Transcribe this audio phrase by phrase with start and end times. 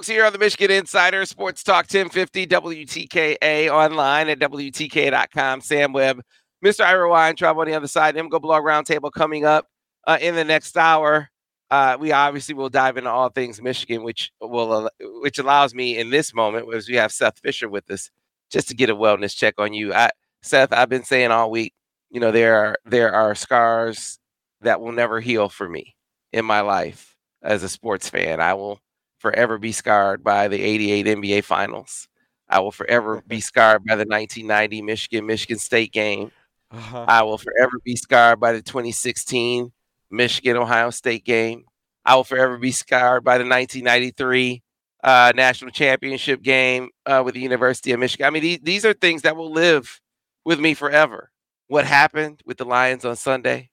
[0.00, 5.60] Folks, here on the Michigan Insider Sports Talk 1050 WTKA online at WTKA.com.
[5.60, 6.22] Sam Webb,
[6.64, 6.86] Mr.
[6.86, 8.14] Ira Weintraub on the other side.
[8.14, 9.66] MGO Blog Roundtable coming up
[10.06, 11.28] uh, in the next hour.
[11.70, 14.88] Uh, we obviously will dive into all things Michigan, which will
[15.20, 18.10] which allows me in this moment, as we have Seth Fisher with us,
[18.50, 19.92] just to get a wellness check on you.
[19.92, 20.08] I,
[20.40, 21.74] Seth, I've been saying all week,
[22.08, 24.18] you know, there are there are scars
[24.62, 25.94] that will never heal for me
[26.32, 28.40] in my life as a sports fan.
[28.40, 28.80] I will
[29.20, 32.08] forever be scarred by the 88 NBA finals.
[32.48, 36.32] I will forever be scarred by the 1990 Michigan Michigan State game.
[36.72, 37.04] Uh-huh.
[37.06, 39.72] I will forever be scarred by the 2016
[40.10, 41.64] Michigan Ohio State game.
[42.04, 44.62] I will forever be scarred by the 1993
[45.02, 48.26] uh, national championship game uh, with the University of Michigan.
[48.26, 50.00] I mean, these, these are things that will live
[50.44, 51.30] with me forever.
[51.68, 53.70] What happened with the Lions on Sunday,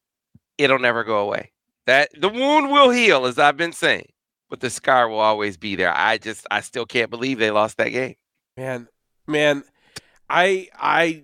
[0.57, 1.51] it'll never go away.
[1.85, 4.07] That the wound will heal, as I've been saying
[4.49, 5.93] but the scar will always be there.
[5.93, 8.15] I just I still can't believe they lost that game.
[8.55, 8.87] Man,
[9.27, 9.63] man,
[10.29, 11.23] I I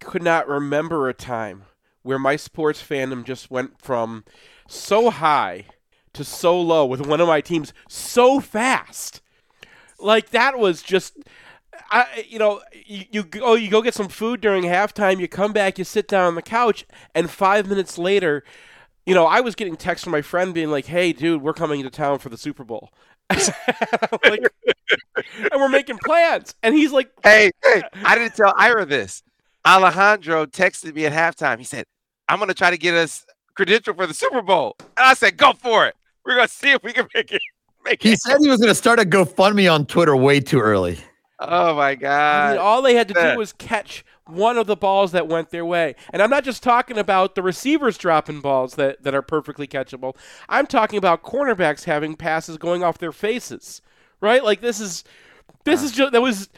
[0.00, 1.64] could not remember a time
[2.02, 4.24] where my sports fandom just went from
[4.68, 5.66] so high
[6.12, 9.20] to so low with one of my teams so fast.
[9.98, 11.14] Like that was just
[11.90, 15.20] I, you know, you, you go oh, you go get some food during halftime.
[15.20, 18.44] You come back, you sit down on the couch, and five minutes later,
[19.10, 21.80] you know, I was getting texts from my friend being like, "Hey, dude, we're coming
[21.80, 22.92] into town for the Super Bowl."
[23.30, 24.44] like,
[25.34, 26.54] and we're making plans.
[26.62, 29.24] And he's like, "Hey, hey, I didn't tell Ira this.
[29.66, 31.58] Alejandro texted me at halftime.
[31.58, 31.86] He said,
[32.28, 33.26] "I'm going to try to get us
[33.56, 35.96] credential for the Super Bowl." And I said, "Go for it.
[36.24, 37.42] We're going to see if we can make it."
[37.84, 38.20] Make he it.
[38.20, 41.00] said he was going to start a GoFundMe on Twitter way too early.
[41.40, 42.50] Oh my god!
[42.50, 45.50] I mean, all they had to do was catch one of the balls that went
[45.50, 45.94] their way.
[46.12, 50.16] And I'm not just talking about the receivers dropping balls that, that are perfectly catchable.
[50.48, 53.82] I'm talking about cornerbacks having passes going off their faces.
[54.20, 54.44] Right?
[54.44, 55.04] Like this is
[55.64, 56.48] this is just that was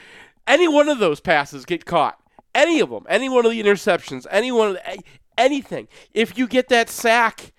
[0.47, 2.19] any one of those passes get caught.
[2.55, 5.03] Any of them, any one of the interceptions, any one of the,
[5.38, 5.88] anything.
[6.12, 7.53] If you get that sack,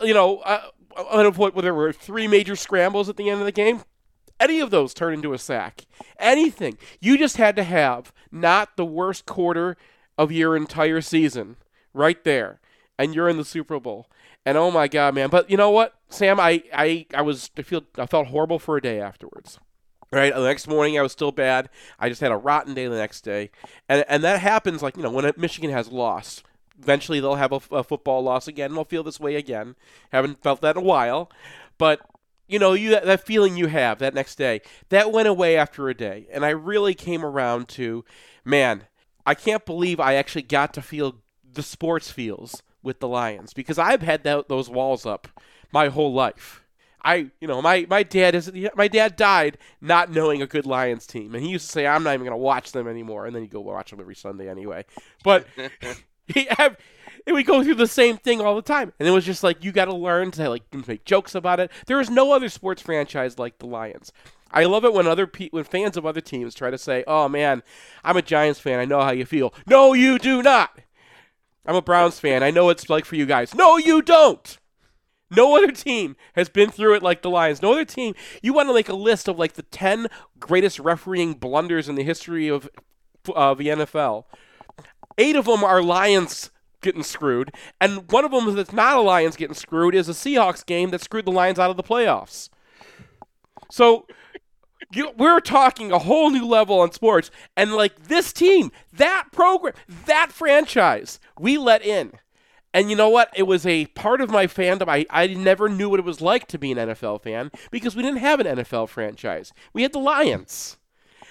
[0.00, 0.68] you know, uh,
[1.10, 3.82] out of what there were three major scrambles at the end of the game,
[4.40, 5.86] any of those turn into a sack.
[6.18, 6.78] Anything.
[7.00, 9.76] You just had to have not the worst quarter
[10.16, 11.56] of your entire season
[11.92, 12.60] right there.
[12.98, 14.08] And you're in the Super Bowl.
[14.44, 15.28] And oh my god, man.
[15.28, 18.76] But you know what, Sam, I I, I was I feel I felt horrible for
[18.76, 19.58] a day afterwards.
[20.10, 21.68] Right, the next morning I was still bad.
[21.98, 23.50] I just had a rotten day the next day,
[23.90, 26.44] and and that happens like you know when Michigan has lost.
[26.80, 28.72] Eventually they'll have a, a football loss again.
[28.72, 29.74] They'll feel this way again.
[30.12, 31.30] Haven't felt that in a while,
[31.76, 32.00] but
[32.48, 35.94] you know, you that feeling you have that next day, that went away after a
[35.94, 36.26] day.
[36.32, 38.04] And I really came around to,
[38.44, 38.84] man,
[39.26, 41.16] I can't believe I actually got to feel
[41.50, 45.28] the sports feels with the Lions because I've had that, those walls up
[45.72, 46.64] my whole life.
[47.04, 51.06] I, you know, my, my dad is my dad died not knowing a good Lions
[51.06, 53.34] team, and he used to say, "I'm not even going to watch them anymore," and
[53.34, 54.84] then you go watch them every Sunday anyway.
[55.22, 55.46] But
[56.26, 56.76] he have
[57.28, 58.94] and we go through the same thing all the time.
[58.98, 61.70] And it was just like you got to learn to like make jokes about it.
[61.86, 64.12] There is no other sports franchise like the Lions.
[64.50, 67.28] I love it when other pe- when fans of other teams try to say, "Oh
[67.28, 67.62] man,
[68.02, 68.78] I'm a Giants fan.
[68.80, 70.80] I know how you feel." No, you do not.
[71.66, 72.42] I'm a Browns fan.
[72.42, 73.54] I know what it's like for you guys.
[73.54, 74.58] No, you don't.
[75.30, 77.60] No other team has been through it like the Lions.
[77.60, 78.14] No other team.
[78.40, 80.06] You want to make a list of like the 10
[80.40, 82.70] greatest refereeing blunders in the history of
[83.36, 84.24] of the NFL.
[85.18, 89.36] 8 of them are Lions getting screwed, and one of them that's not a Lions
[89.36, 92.48] getting screwed is a Seahawks game that screwed the Lions out of the playoffs.
[93.70, 94.06] So
[94.92, 99.74] You, we're talking a whole new level on sports, and like this team, that program,
[100.06, 102.12] that franchise, we let in.
[102.72, 103.30] And you know what?
[103.36, 104.88] It was a part of my fandom.
[104.88, 108.02] I, I never knew what it was like to be an NFL fan because we
[108.02, 109.52] didn't have an NFL franchise.
[109.72, 110.76] We had the Lions.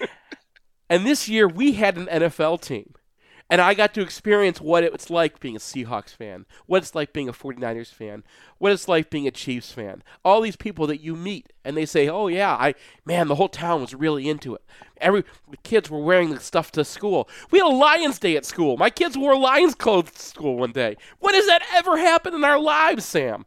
[0.90, 2.94] and this year we had an NFL team.
[3.50, 7.14] And I got to experience what it's like being a Seahawks fan, what it's like
[7.14, 8.22] being a 49ers fan,
[8.58, 10.02] what it's like being a Chiefs fan.
[10.22, 12.74] All these people that you meet and they say, "Oh yeah, I
[13.06, 14.62] man, the whole town was really into it.
[15.00, 15.24] Every
[15.62, 17.28] kids were wearing the stuff to school.
[17.50, 18.76] We had a Lions Day at school.
[18.76, 20.96] My kids wore Lions clothes to school one day.
[21.18, 23.46] When does that ever happen in our lives, Sam?"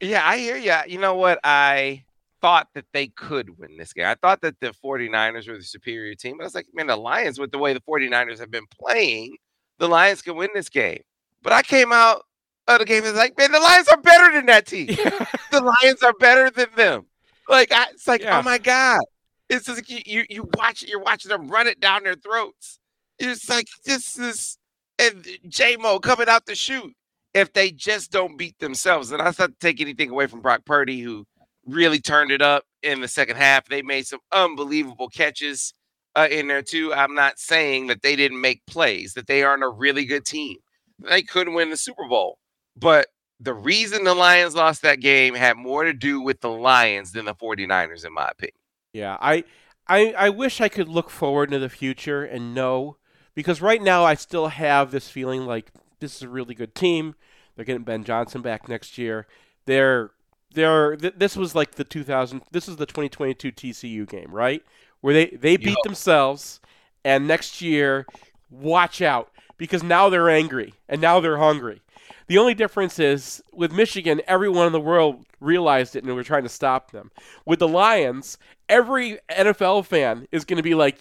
[0.00, 0.76] Yeah, I hear you.
[0.88, 1.38] You know what?
[1.44, 2.04] I
[2.42, 4.06] thought that they could win this game.
[4.06, 6.36] I thought that the 49ers were the superior team.
[6.36, 9.36] But I was like, man, the Lions, with the way the 49ers have been playing,
[9.78, 11.00] the Lions can win this game.
[11.42, 12.24] But I came out
[12.68, 14.86] of the game and was like, man, the Lions are better than that team.
[15.50, 17.06] the Lions are better than them.
[17.48, 18.38] Like, I, it's like, oh Yeah.
[18.38, 19.00] oh my God.
[19.48, 22.14] It's just like you, you, you watch it, you're watching them run it down their
[22.14, 22.78] throats.
[23.18, 24.58] It's like, this is,
[24.98, 26.94] and J-Mo coming out to shoot
[27.34, 29.10] if they just don't beat themselves.
[29.12, 31.26] And I not to take anything away from Brock Purdy, who
[31.66, 33.68] really turned it up in the second half.
[33.68, 35.74] They made some unbelievable catches
[36.14, 36.92] uh, in there too.
[36.92, 40.56] I'm not saying that they didn't make plays, that they aren't a really good team.
[40.98, 42.38] They couldn't win the Super Bowl,
[42.76, 43.08] but
[43.40, 47.24] the reason the Lions lost that game had more to do with the Lions than
[47.24, 48.54] the 49ers, in my opinion.
[48.92, 49.44] Yeah, I,
[49.88, 52.98] I, I wish I could look forward into the future and know
[53.34, 57.14] because right now I still have this feeling like this is a really good team.
[57.56, 59.26] They're getting Ben Johnson back next year.
[59.66, 60.10] They're
[60.54, 64.62] they're th- this was like the 2000 this is the 2022 TCU game, right?
[65.00, 65.74] Where they they beat Yeah.
[65.84, 66.60] themselves
[67.04, 68.06] and next year
[68.50, 71.80] watch out because now they're angry and now they're hungry.
[72.28, 76.44] The only difference is with Michigan, everyone in the world realized it and we're trying
[76.44, 77.10] to stop them.
[77.44, 78.38] With the Lions,
[78.68, 80.98] every NFL fan is going to be like,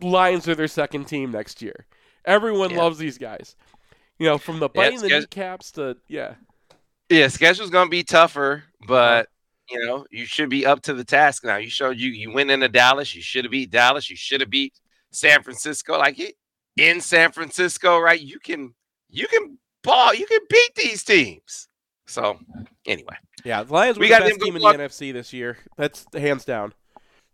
[0.00, 1.86] Lions are their second team next year.
[2.24, 2.78] Everyone Yeah.
[2.78, 3.54] loves these guys.
[4.18, 6.34] You know, from the Yeah, biting the it's- kneecaps to yeah.
[7.14, 8.86] Yeah, schedule's gonna be tougher, uh-huh.
[8.88, 9.28] but
[9.70, 11.56] you know, you should be up to the task now.
[11.56, 14.50] You showed you you went into Dallas, you should have beat Dallas, you should have
[14.50, 14.74] beat
[15.10, 15.96] San Francisco.
[15.98, 16.20] Like
[16.76, 18.20] in San Francisco, right?
[18.20, 18.74] You can
[19.10, 21.68] you can ball, you can beat these teams.
[22.06, 22.38] So
[22.86, 25.56] anyway, Yeah, the Lions were We the got best team in the NFC this year.
[25.78, 26.74] That's hands down.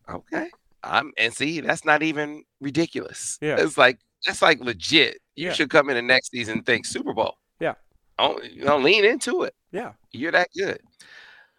[0.08, 0.50] okay.
[0.82, 3.38] I'm and see, that's not even ridiculous.
[3.40, 3.56] Yeah.
[3.58, 5.18] It's like that's like legit.
[5.34, 5.52] You Yeah.
[5.54, 7.36] should come in the next season and think Super Bowl.
[8.20, 9.54] Don't, you know, lean into it.
[9.72, 9.92] Yeah.
[10.12, 10.80] You're that good.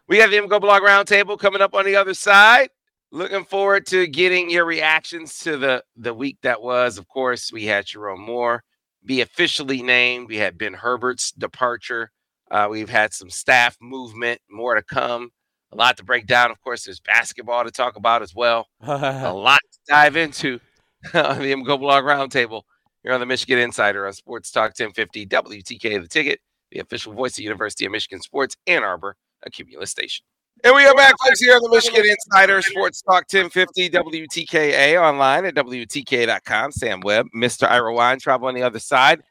[0.07, 2.69] We have the MGO Blog Roundtable coming up on the other side.
[3.11, 6.97] Looking forward to getting your reactions to the the week that was.
[6.97, 8.63] Of course, we had Sherrone Moore
[9.05, 10.27] be officially named.
[10.29, 12.11] We had Ben Herbert's departure.
[12.49, 15.29] Uh, we've had some staff movement, more to come.
[15.71, 16.51] A lot to break down.
[16.51, 18.67] Of course, there's basketball to talk about as well.
[18.81, 20.59] A lot to dive into
[21.13, 22.63] on the MGO Blog Roundtable.
[23.03, 26.39] You're on the Michigan Insider on Sports Talk 1050 WTK The Ticket,
[26.71, 30.23] the official voice of the University of Michigan Sports, Ann Arbor, a Cumulus station.
[30.63, 35.45] And we are back, folks, here on the Michigan Insider Sports Talk 1050 WTKA online
[35.45, 36.71] at WTKA.com.
[36.71, 37.67] Sam Webb, Mr.
[37.67, 39.21] Ira Weintraub on the other side.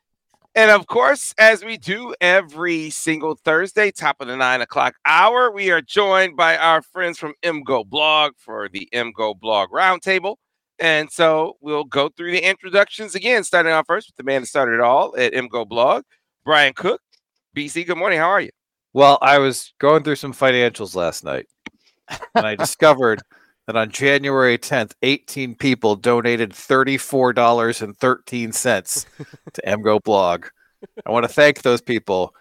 [0.56, 5.52] And of course, as we do every single Thursday, top of the nine o'clock hour,
[5.52, 10.37] we are joined by our friends from MGO Blog for the MGO Blog Roundtable.
[10.81, 14.49] And so we'll go through the introductions again, starting off first with the man that
[14.49, 16.02] started it all at MGO Blog,
[16.44, 17.00] Brian Cook.
[17.57, 18.21] BC, good morning.
[18.21, 18.50] How are you?
[18.92, 21.47] Well, I was going through some financials last night,
[22.09, 23.21] and I discovered
[23.66, 29.07] that on January 10th, 18 people donated $34.13
[29.52, 30.47] to MGO Blog.
[31.04, 32.33] I want to thank those people.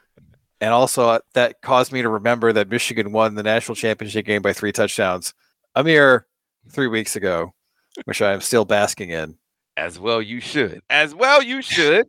[0.61, 4.43] And also, uh, that caused me to remember that Michigan won the national championship game
[4.43, 5.33] by three touchdowns
[5.73, 6.27] a mere
[6.69, 7.55] three weeks ago,
[8.05, 9.39] which I am still basking in.
[9.75, 10.81] As well, you should.
[10.89, 12.05] As well, you should.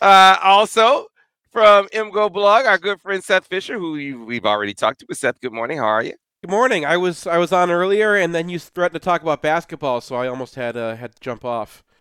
[0.00, 1.08] Uh, also,
[1.56, 5.14] from MGO Blog, our good friend Seth Fisher, who we've already talked to.
[5.14, 5.78] Seth, good morning.
[5.78, 6.12] How are you?
[6.42, 6.84] Good morning.
[6.84, 10.16] I was I was on earlier, and then you threatened to talk about basketball, so
[10.16, 11.82] I almost had uh, had to jump off.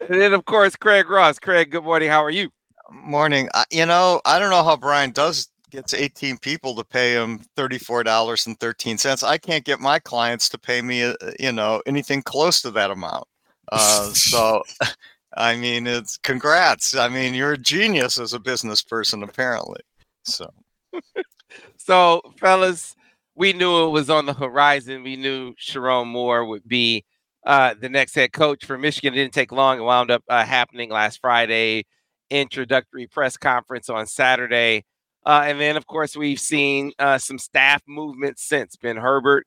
[0.00, 1.38] And then, of course, Craig Ross.
[1.38, 2.08] Craig, good morning.
[2.10, 2.50] How are you?
[2.90, 3.48] Morning.
[3.54, 7.40] I- You know, I don't know how Brian does gets 18 people to pay him
[7.56, 9.22] $34.13.
[9.24, 12.90] I can't get my clients to pay me, uh, you know, anything close to that
[12.90, 13.24] amount.
[13.72, 14.62] Uh, so,
[15.36, 16.96] I mean, it's congrats.
[16.96, 19.80] I mean, you're a genius as a business person, apparently.
[20.24, 20.50] So,
[21.86, 22.96] So, fellas,
[23.36, 25.04] we knew it was on the horizon.
[25.04, 27.04] We knew Sherrone Moore would be
[27.46, 29.14] uh, the next head coach for Michigan.
[29.14, 29.78] It didn't take long.
[29.78, 31.84] It wound up uh, happening last Friday.
[32.28, 34.84] Introductory press conference on Saturday.
[35.24, 38.74] Uh, and then, of course, we've seen uh, some staff movement since.
[38.74, 39.46] Ben Herbert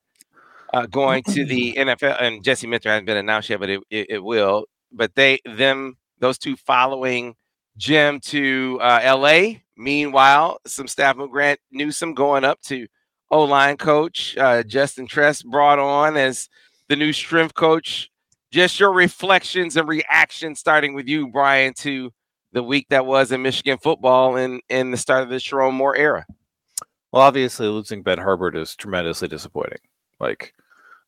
[0.72, 2.22] uh, going to the NFL.
[2.22, 4.64] And Jesse Minter hasn't been announced yet, but it, it, it will.
[4.92, 7.34] But they, them, those two following
[7.76, 9.62] Jim to uh, L.A.
[9.76, 12.86] Meanwhile, some staff of Grant Newsome going up to
[13.30, 16.48] O line coach uh, Justin Tress brought on as
[16.88, 18.10] the new strength coach.
[18.50, 22.12] Just your reflections and reactions, starting with you, Brian, to
[22.52, 25.96] the week that was in Michigan football and in the start of the Sherrone Moore
[25.96, 26.26] era.
[27.12, 29.78] Well, obviously, losing Ben Herbert is tremendously disappointing.
[30.18, 30.52] Like,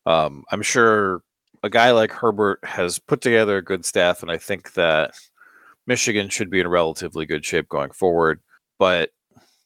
[0.05, 1.21] um, I'm sure
[1.63, 5.13] a guy like Herbert has put together a good staff, and I think that
[5.87, 8.41] Michigan should be in relatively good shape going forward.
[8.77, 9.11] But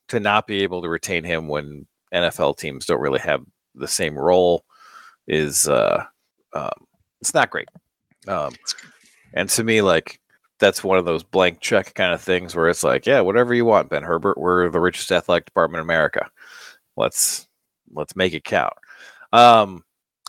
[0.10, 3.44] to not be able to retain him when NFL teams don't really have
[3.76, 4.64] the same role
[5.28, 6.04] is uh,
[6.54, 6.72] um,
[7.20, 7.68] it's not great.
[8.28, 8.54] Um,
[9.34, 10.20] and to me, like
[10.60, 13.66] that's one of those blank check kind of things where it's like, yeah, whatever you
[13.66, 14.38] want, Ben Herbert.
[14.38, 16.30] We're the richest athletic department in America.
[16.96, 17.48] Let's
[17.92, 18.74] let's make it count.
[19.34, 19.84] Um,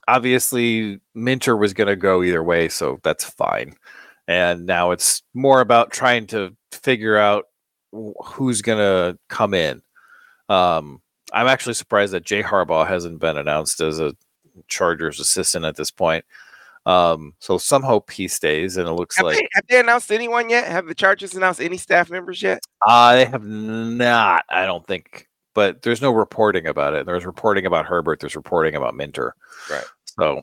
[0.09, 3.75] obviously, Minter was going to go either way, so that's fine.
[4.27, 7.45] And now it's more about trying to figure out
[8.25, 9.83] who's going to come in.
[10.49, 11.01] Um,
[11.33, 14.15] I'm actually surprised that Jay Harbaugh hasn't been announced as a
[14.67, 16.25] Chargers assistant at this point.
[16.87, 20.11] Um, so some hope he stays, and it looks have like they, have they announced
[20.11, 20.67] anyone yet?
[20.69, 22.61] Have the Chargers announced any staff members yet?
[22.87, 24.45] uh, they have not.
[24.49, 27.05] I don't think, but there's no reporting about it.
[27.05, 28.21] There's reporting about Herbert.
[28.21, 29.35] There's reporting about Minter.
[29.71, 29.85] Right.
[30.19, 30.43] So,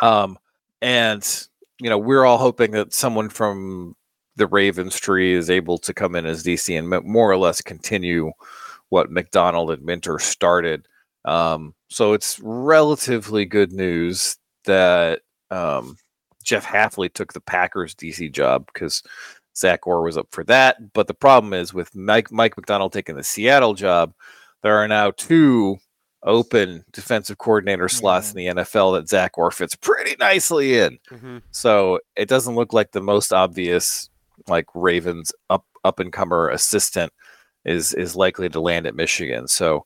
[0.00, 0.38] um,
[0.80, 1.46] and
[1.80, 3.96] you know, we're all hoping that someone from
[4.36, 8.32] the Ravens tree is able to come in as DC and more or less continue
[8.88, 10.86] what Macdonald and Minter started.
[11.24, 15.20] Um, so it's relatively good news that
[15.50, 15.96] um,
[16.42, 19.02] Jeff Hafley took the Packers DC job because
[19.56, 20.92] Zach Orr was up for that.
[20.92, 24.12] But the problem is with Mike Mike Macdonald taking the Seattle job,
[24.62, 25.78] there are now two
[26.24, 28.38] open defensive coordinator slots mm-hmm.
[28.38, 30.98] in the NFL that Zach Orr fits pretty nicely in.
[31.10, 31.38] Mm-hmm.
[31.50, 34.10] So it doesn't look like the most obvious
[34.48, 37.12] like Ravens up up and comer assistant
[37.64, 39.48] is is likely to land at Michigan.
[39.48, 39.84] So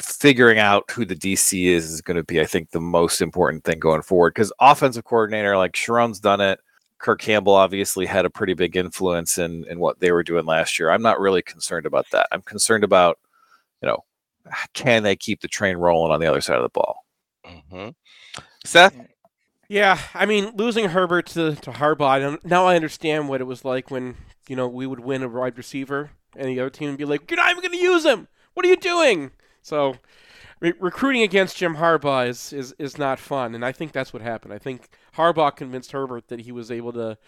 [0.00, 3.64] figuring out who the DC is is going to be, I think, the most important
[3.64, 4.34] thing going forward.
[4.34, 6.60] Because offensive coordinator like Sherrone's done it.
[6.98, 10.78] Kirk Campbell obviously had a pretty big influence in in what they were doing last
[10.78, 10.90] year.
[10.90, 12.26] I'm not really concerned about that.
[12.32, 13.18] I'm concerned about,
[13.82, 14.04] you know,
[14.74, 17.04] can they keep the train rolling on the other side of the ball?
[17.46, 17.90] Mm-hmm.
[18.64, 18.96] Seth.
[19.68, 23.90] Yeah, I mean, losing Herbert to, to Harbaugh, now I understand what it was like
[23.90, 24.16] when,
[24.48, 27.30] you know, we would win a wide receiver and the other team would be like,
[27.30, 28.28] You're not even going to use him.
[28.54, 29.30] What are you doing?
[29.62, 29.96] So
[30.60, 34.22] re- recruiting against Jim Harbaugh is, is is not fun, and I think that's what
[34.22, 34.52] happened.
[34.52, 37.18] I think Harbaugh convinced Herbert that he was able to,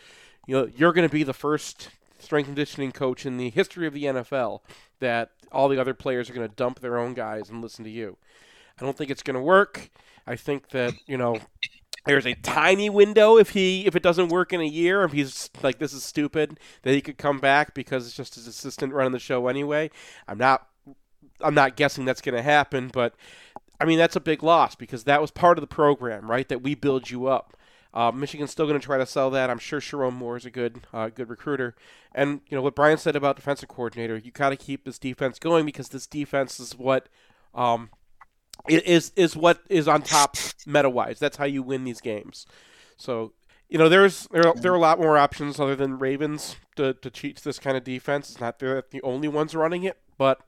[0.47, 1.91] you know, you're going to be the first
[2.23, 4.61] strength conditioning coach in the history of the NFL
[5.01, 7.91] that all the other players are going to dump their own guys and listen to
[7.91, 8.17] you.
[8.81, 9.91] I don't think it's going to work.
[10.27, 11.39] I think that you know
[12.07, 15.51] there's a tiny window if he if it doesn't work in a year if he's
[15.63, 19.13] like this is stupid that he could come back because it's just his assistant running
[19.13, 19.91] the show anyway
[20.29, 20.71] i'm not
[21.43, 23.15] I'm not guessing that's going to happen, but
[23.81, 26.49] I mean that's a big loss because that was part of the program, right?
[26.49, 27.57] That we build you up.
[27.93, 29.51] Uh, Michigan's still going to try to sell that.
[29.51, 31.75] I'm sure Sherrone Moore is a good, uh, good recruiter.
[32.15, 35.39] And you know what Brian said about defensive coordinator, you got to keep this defense
[35.39, 37.09] going because this defense is what
[37.55, 37.91] um,
[38.69, 41.19] is is what is on top meta wise.
[41.19, 42.47] That's how you win these games.
[42.97, 43.33] So
[43.69, 46.95] you know there's there are, there are a lot more options other than Ravens to
[46.95, 48.31] to cheat this kind of defense.
[48.31, 50.41] It's not they're the only ones running it, but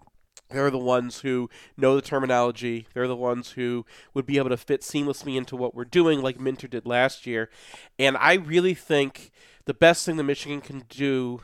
[0.52, 2.86] they're the ones who know the terminology.
[2.94, 6.40] They're the ones who would be able to fit seamlessly into what we're doing, like
[6.40, 7.50] Minter did last year.
[7.98, 9.30] And I really think
[9.64, 11.42] the best thing that Michigan can do,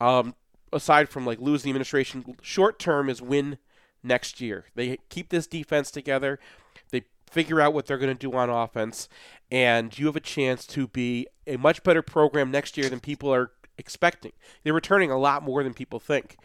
[0.00, 0.34] um,
[0.72, 3.58] aside from like lose the administration short term, is win
[4.02, 4.66] next year.
[4.74, 6.38] They keep this defense together.
[6.90, 9.08] They figure out what they're going to do on offense,
[9.50, 13.32] and you have a chance to be a much better program next year than people
[13.32, 14.32] are expecting.
[14.62, 16.36] They're returning a lot more than people think.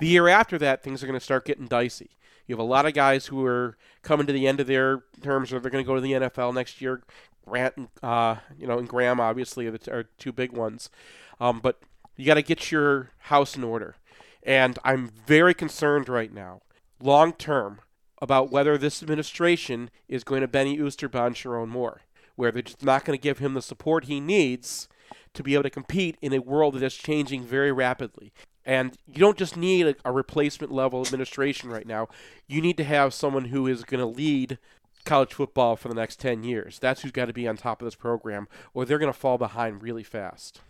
[0.00, 2.10] The year after that, things are going to start getting dicey.
[2.46, 5.52] You have a lot of guys who are coming to the end of their terms,
[5.52, 7.02] or they're going to go to the NFL next year.
[7.46, 10.90] Grant, and, uh, you know, and Graham obviously are, the, are two big ones.
[11.38, 11.80] Um, but
[12.16, 13.96] you got to get your house in order.
[14.42, 16.62] And I'm very concerned right now,
[17.00, 17.80] long term,
[18.22, 22.02] about whether this administration is going to Bennie Oosterbaan Sherrone Moore,
[22.36, 24.88] where they're just not going to give him the support he needs
[25.34, 28.32] to be able to compete in a world that is changing very rapidly.
[28.64, 32.08] And you don't just need a, a replacement level administration right now.
[32.46, 34.58] You need to have someone who is going to lead
[35.04, 36.78] college football for the next 10 years.
[36.78, 39.38] That's who's got to be on top of this program, or they're going to fall
[39.38, 40.60] behind really fast.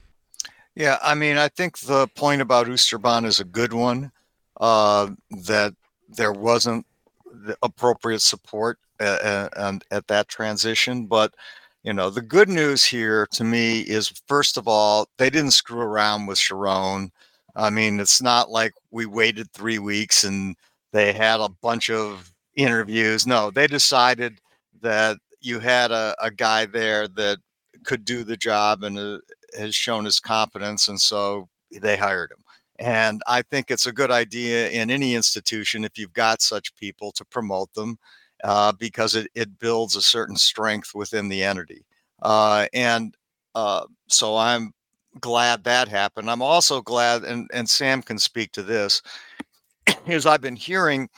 [0.75, 4.13] Yeah, I mean, I think the point about Oosterbaan is a good one.
[4.61, 5.11] Uh,
[5.47, 5.75] that
[6.09, 6.85] there wasn't
[7.33, 11.07] the appropriate support uh, and at that transition.
[11.07, 11.35] But
[11.83, 15.81] you know, the good news here to me is first of all, they didn't screw
[15.81, 17.11] around with Sherrone.
[17.57, 20.57] I mean, it's not like we waited three weeks and
[20.93, 23.27] they had a bunch of interviews.
[23.27, 24.41] No, they decided
[24.83, 27.39] that you had a, a guy there that
[27.85, 29.19] could do the job and uh,
[29.59, 31.49] has shown his competence, and so
[31.81, 32.45] they hired him.
[32.79, 37.13] And I think it's a good idea in any institution if you've got such people
[37.13, 37.99] to promote them
[38.43, 41.85] uh, because it, it builds a certain strength within the entity.
[42.23, 43.15] Uh, and
[43.55, 44.73] uh, so I'm
[45.19, 46.31] glad that happened.
[46.31, 49.03] I'm also glad, and, and Sam can speak to this,
[50.07, 51.09] is I've been hearing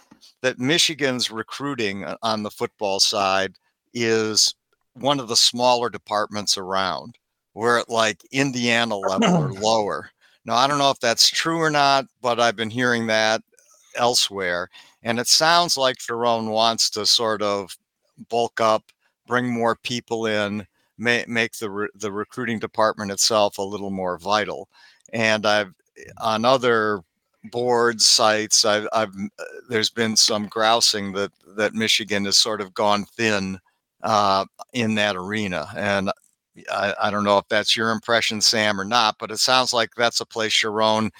[0.40, 3.54] that Michigan's recruiting on the football side
[3.94, 4.54] is
[4.94, 7.16] one of the smaller departments around.
[7.54, 10.10] We're at like Indiana level or lower.
[10.44, 13.42] Now, I don't know if that's true or not, but I've been hearing that
[13.94, 14.68] elsewhere.
[15.02, 17.76] And it sounds like Sherrone wants to sort of
[18.28, 18.84] bulk up,
[19.26, 20.66] bring more people in,
[21.02, 24.68] make, make the, re- the recruiting department itself a little more vital.
[25.12, 25.72] And I've
[26.18, 27.02] on other
[27.44, 32.72] boards, sites, I've, I've uh, there's been some grousing that that Michigan has sort of
[32.72, 33.58] gone thin
[34.02, 35.68] uh, in that arena.
[35.76, 36.10] And
[36.70, 39.90] I, I, don't know if that's your impression, Sam, or not, but it sounds like
[39.94, 41.10] that's a place Sherrone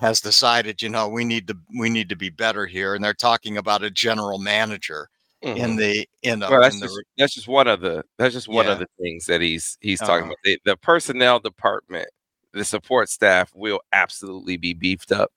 [0.00, 2.94] has decided, you know, we need to we need to be better here.
[2.94, 5.08] And they're talking about a general manager
[5.44, 5.56] mm-hmm.
[5.56, 8.66] in the in well, that's, in just, that's just one of the that's just one
[8.66, 8.72] yeah.
[8.72, 10.10] of the things that he's he's uh-huh.
[10.10, 10.38] talking about.
[10.44, 12.08] The, the, personnel department,
[12.52, 15.32] the support staff will absolutely be beefed up.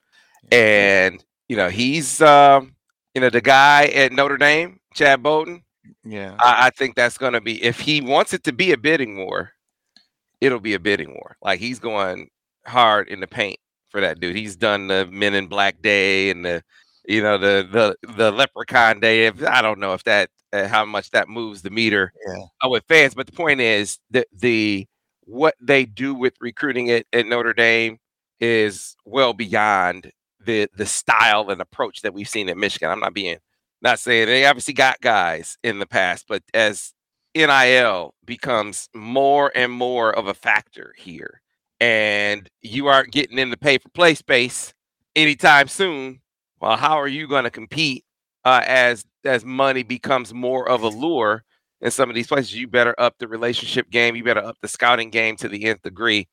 [0.52, 2.76] And you know, he's um,
[3.14, 5.64] you know, the guy at Notre Dame, Chad Bowden,
[6.04, 6.36] yeah.
[6.40, 9.18] I, I think that's going to be, if he wants it to be a bidding
[9.18, 9.54] war,
[10.42, 11.38] it'll be a bidding war.
[11.42, 12.30] Like he's going
[12.66, 14.36] hard in the paint for that dude.
[14.36, 16.64] He's done the Men in Black Day and the,
[17.10, 19.26] you know, the the the Leprechaun Day.
[19.26, 22.44] If I don't know if that uh, how much that moves the meter yeah.
[22.64, 24.88] uh, with fans, but the point is that the
[25.22, 27.98] what they do with recruiting it at Notre Dame
[28.40, 32.92] is well beyond the the style and approach that we've seen at Michigan.
[32.92, 33.38] I'm not being
[33.82, 36.94] not saying they obviously got guys in the past, but as
[37.36, 41.42] NIL becomes more and more of a factor here,
[41.80, 44.76] and you aren't getting in the pay for play space
[45.16, 46.22] anytime soon,
[46.62, 48.06] well, how are you going to compete
[48.46, 51.44] uh, as as money becomes more of a lure
[51.82, 52.56] in some of these places?
[52.56, 54.16] You better up the relationship game.
[54.16, 56.28] You better up the scouting game to the nth degree.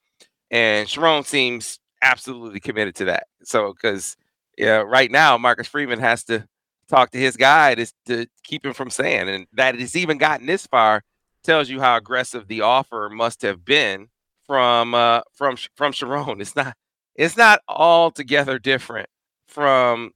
[0.51, 3.27] And Sherrone seems absolutely committed to that.
[3.43, 4.17] So, because
[4.57, 6.47] yeah, right now Marcus Freeman has to
[6.89, 9.29] talk to his guy to, to keep him from saying.
[9.29, 11.03] And that it's even gotten this far
[11.43, 14.09] tells you how aggressive the offer must have been
[14.47, 16.41] from uh, from from Sherrone.
[16.41, 16.77] It's not
[17.15, 19.09] it's not altogether different
[19.49, 20.13] from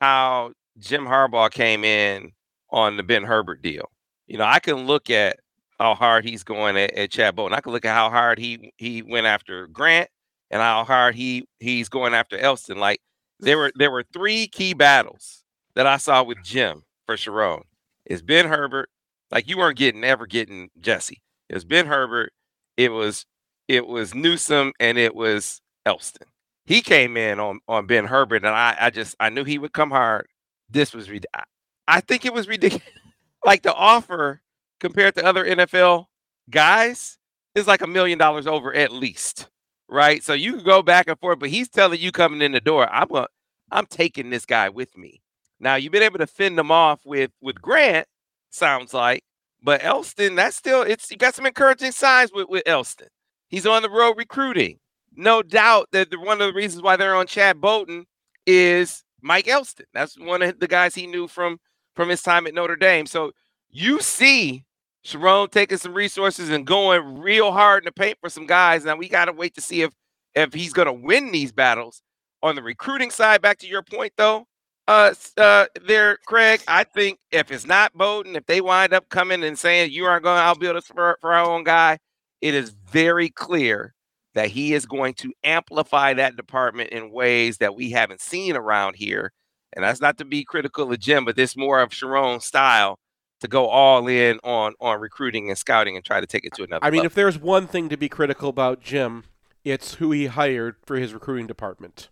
[0.00, 2.32] how Jim Harbaugh came in
[2.70, 3.90] on the Ben Herbert deal.
[4.26, 5.38] You know, I can look at
[5.78, 7.56] how hard he's going at, at Chad Bowden.
[7.56, 10.08] I can look at how hard he he went after Grant
[10.50, 12.78] and how hard he he's going after Elston.
[12.78, 13.00] Like
[13.40, 17.62] there were there were three key battles that I saw with Jim for Sherrone.
[18.06, 18.90] is Ben Herbert.
[19.30, 21.22] Like you weren't getting ever getting Jesse.
[21.48, 22.32] It was Ben Herbert.
[22.76, 23.24] It was
[23.68, 26.26] it was Newsome and it was Elston.
[26.68, 29.72] He came in on on Ben Herbert, and I I just I knew he would
[29.72, 30.26] come hard.
[30.68, 31.44] This was I,
[31.88, 32.86] I think it was ridiculous.
[33.44, 34.42] like the offer
[34.78, 36.08] compared to other NFL
[36.50, 37.16] guys
[37.54, 39.48] is like a million dollars over at least,
[39.88, 40.22] right?
[40.22, 42.86] So you can go back and forth, but he's telling you coming in the door,
[42.92, 43.28] I'm a,
[43.72, 45.22] I'm taking this guy with me.
[45.58, 48.06] Now you've been able to fend them off with with Grant,
[48.50, 49.22] sounds like,
[49.62, 53.08] but Elston, that's still it's you got some encouraging signs with with Elston.
[53.48, 54.80] He's on the road recruiting.
[55.18, 58.06] No doubt that the, one of the reasons why they're on Chad Bowden
[58.46, 59.86] is Mike Elston.
[59.92, 61.58] That's one of the guys he knew from
[61.96, 63.04] from his time at Notre Dame.
[63.04, 63.32] So
[63.68, 64.64] you see
[65.04, 68.84] Sherrone taking some resources and going real hard in the paint for some guys.
[68.84, 69.92] Now we got to wait to see if
[70.36, 72.00] if he's going to win these battles
[72.40, 73.42] on the recruiting side.
[73.42, 74.46] Back to your point, though,
[74.86, 76.62] uh, uh, there, Craig.
[76.68, 80.22] I think if it's not Bowden, if they wind up coming and saying you aren't
[80.22, 81.98] going to outbuild us for, for our own guy,
[82.40, 83.94] it is very clear
[84.34, 88.96] that he is going to amplify that department in ways that we haven't seen around
[88.96, 89.32] here.
[89.74, 92.98] And that's not to be critical of Jim, but this more of Sherrone's style
[93.40, 96.64] to go all in on on recruiting and scouting and try to take it to
[96.64, 96.84] another.
[96.84, 97.06] I mean, level.
[97.06, 99.24] if there's one thing to be critical about Jim,
[99.64, 102.08] it's who he hired for his recruiting department.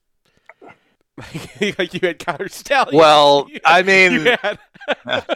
[1.17, 1.61] like
[1.95, 2.95] you had Connor Stalions.
[2.95, 4.59] Well, had, I mean, had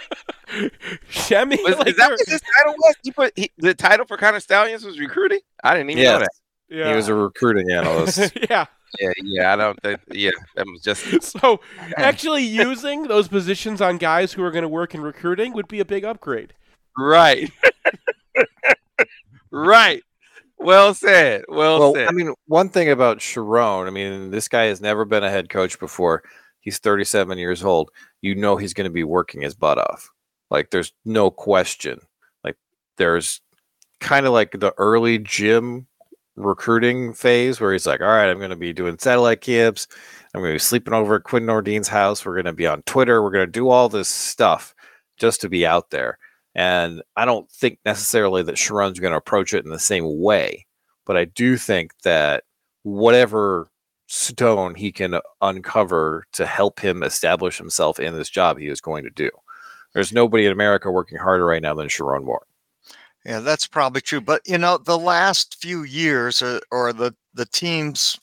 [1.11, 1.63] Shemy.
[1.65, 2.95] Was, like is that what his title was?
[3.03, 5.41] He put he, the title for Connor Stalions was recruiting.
[5.65, 6.13] I didn't even yes.
[6.13, 6.31] know that.
[6.71, 6.91] Yeah.
[6.91, 8.33] He was a recruiting analyst.
[8.51, 8.67] yeah.
[9.01, 9.53] yeah, yeah.
[9.53, 10.01] I don't think.
[10.13, 11.05] Yeah, that was just.
[11.23, 11.61] So
[11.97, 15.81] actually using those positions on guys who are going to work in recruiting would be
[15.81, 16.55] a big upgrade.
[16.97, 17.51] Right.
[19.51, 20.03] right.
[20.59, 21.45] Well said.
[21.49, 22.09] Well, Well, said.
[22.09, 25.49] I mean, one thing about Sherrone, I mean, this guy has never been a head
[25.49, 26.23] coach before.
[26.61, 27.91] He's 37 years old.
[28.21, 30.11] You know he's going to be working his butt off.
[30.51, 32.01] Like, there's no question.
[32.45, 32.57] Like,
[32.99, 33.41] there's
[34.01, 35.87] kind of like the early Jim
[36.41, 39.87] recruiting phase where he's like, all right, I'm going to be doing satellite camps.
[40.35, 42.25] I'm going to be sleeping over at Quinn Nordin's house.
[42.25, 43.23] We're going to be on Twitter.
[43.23, 44.75] We're going to do all this stuff
[45.19, 46.19] just to be out there.
[46.55, 50.67] And I don't think necessarily that Sherrone's going to approach it in the same way,
[51.07, 52.45] but I do think that
[52.83, 53.71] whatever
[54.09, 59.05] stone he can uncover to help him establish himself in this job, he is going
[59.05, 59.31] to do.
[59.95, 62.47] There's nobody in America working harder right now than Sherrone Moore.
[63.25, 64.21] Yeah, that's probably true.
[64.21, 68.19] But you know, the last few years, or, or the the teams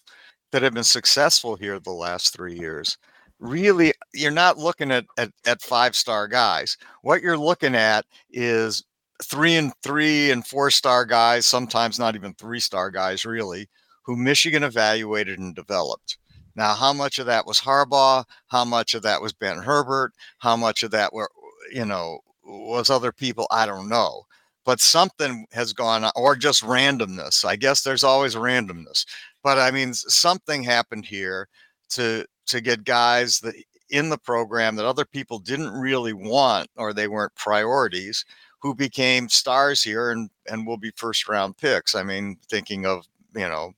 [0.51, 2.97] that have been successful here the last three years,
[3.39, 6.77] really, you're not looking at at, at five star guys.
[7.03, 8.83] What you're looking at is
[9.23, 13.69] three and three and four star guys, sometimes not even three star guys, really,
[14.03, 16.17] who Michigan evaluated and developed.
[16.55, 18.25] Now, how much of that was Harbaugh?
[18.47, 20.13] How much of that was Ben Herbert?
[20.39, 21.29] How much of that were,
[21.71, 23.47] you know, was other people?
[23.51, 24.23] I don't know
[24.67, 27.45] but something has gone or just randomness.
[27.45, 29.06] I guess there's always randomness,
[29.41, 31.47] but I mean, something happened here
[31.91, 33.56] to to get guys that
[33.89, 38.25] in the program that other people didn't really want or they weren't priorities
[38.60, 41.95] who became stars here and and will be first round picks.
[41.95, 43.71] I mean, thinking of you know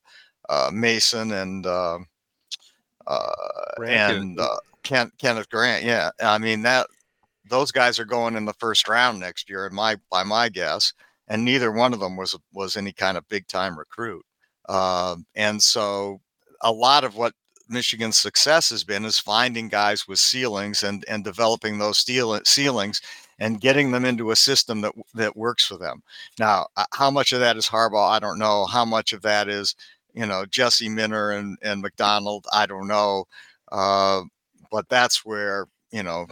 [0.49, 1.99] uh, Mason and uh,
[3.05, 5.85] uh, and uh, Ken, Kenneth Grant.
[5.85, 6.87] Yeah, I mean that
[7.49, 10.93] those guys are going in the first round next year, in my by my guess,
[11.27, 14.25] and neither one of them was was any kind of big time recruit.
[14.67, 16.21] Um, and so,
[16.61, 17.33] a lot of what
[17.67, 23.01] Michigan's success has been is finding guys with ceilings and and developing those steel, ceilings
[23.39, 26.01] and getting them into a system that that works for them.
[26.39, 28.09] Now, uh, how much of that is Harbaugh?
[28.09, 28.65] I don't know.
[28.65, 29.75] How much of that is
[30.13, 32.45] you know Jesse Minter and and Macdonald?
[32.53, 33.25] I don't know.
[33.71, 34.23] Uh,
[34.71, 36.27] but that's where you know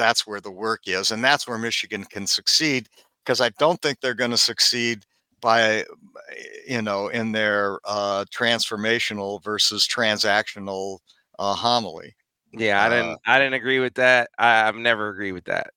[0.00, 2.88] that's where the work is and that's where michigan can succeed
[3.24, 5.04] because i don't think they're going to succeed
[5.42, 5.84] by
[6.68, 10.98] you know in their uh, transformational versus transactional
[11.38, 12.14] uh, homily
[12.52, 13.20] Yeah, I Uh, didn't.
[13.26, 14.30] I didn't agree with that.
[14.38, 15.68] I, I've never agreed with that.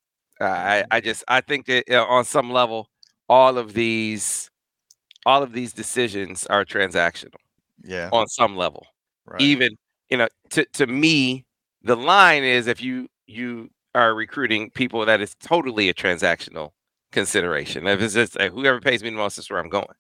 [0.41, 2.89] Uh, I, I just, I think that uh, on some level,
[3.29, 4.49] all of these,
[5.25, 7.35] all of these decisions are transactional
[7.83, 8.87] yeah on some level.
[9.25, 9.77] right Even,
[10.09, 11.45] you know, to to me,
[11.83, 16.71] the line is if you you are recruiting people that is totally a transactional
[17.11, 17.87] consideration.
[17.87, 19.95] If it's just uh, whoever pays me the most is where I'm going.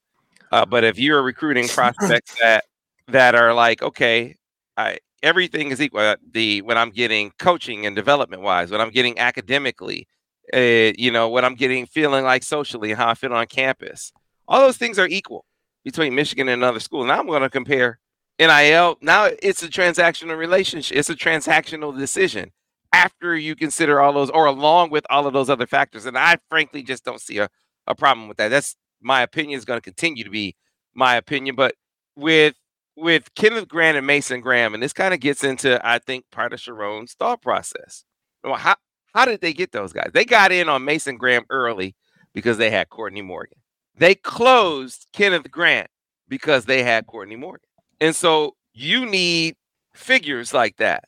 [0.51, 2.65] Uh, but if you're recruiting prospects that
[3.07, 4.35] that are like, okay,
[4.77, 6.01] I everything is equal.
[6.01, 10.07] Uh, The when I'm getting coaching and development wise, when I'm getting academically,
[10.53, 14.11] uh, you know, what I'm getting feeling like socially, and how I feel on campus,
[14.47, 15.45] all those things are equal
[15.83, 17.03] between Michigan and another school.
[17.05, 17.99] Now I'm going to compare
[18.39, 18.97] NIL.
[19.01, 20.97] Now it's a transactional relationship.
[20.97, 22.51] It's a transactional decision
[22.93, 26.05] after you consider all those, or along with all of those other factors.
[26.05, 27.49] And I frankly just don't see a,
[27.87, 28.49] a problem with that.
[28.49, 30.55] That's my opinion is going to continue to be
[30.93, 31.55] my opinion.
[31.55, 31.75] But
[32.15, 32.55] with
[32.95, 36.53] with Kenneth Grant and Mason Graham, and this kind of gets into, I think, part
[36.53, 38.05] of Sherrone's thought process.
[38.43, 38.75] Well, how
[39.13, 40.11] how did they get those guys?
[40.13, 41.95] They got in on Mason Graham early
[42.33, 43.57] because they had Courtney Morgan.
[43.95, 45.89] They closed Kenneth Grant
[46.27, 47.67] because they had Courtney Morgan.
[48.01, 49.55] And so you need
[49.93, 51.05] figures like that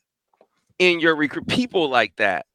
[0.80, 2.46] in your recruit people like that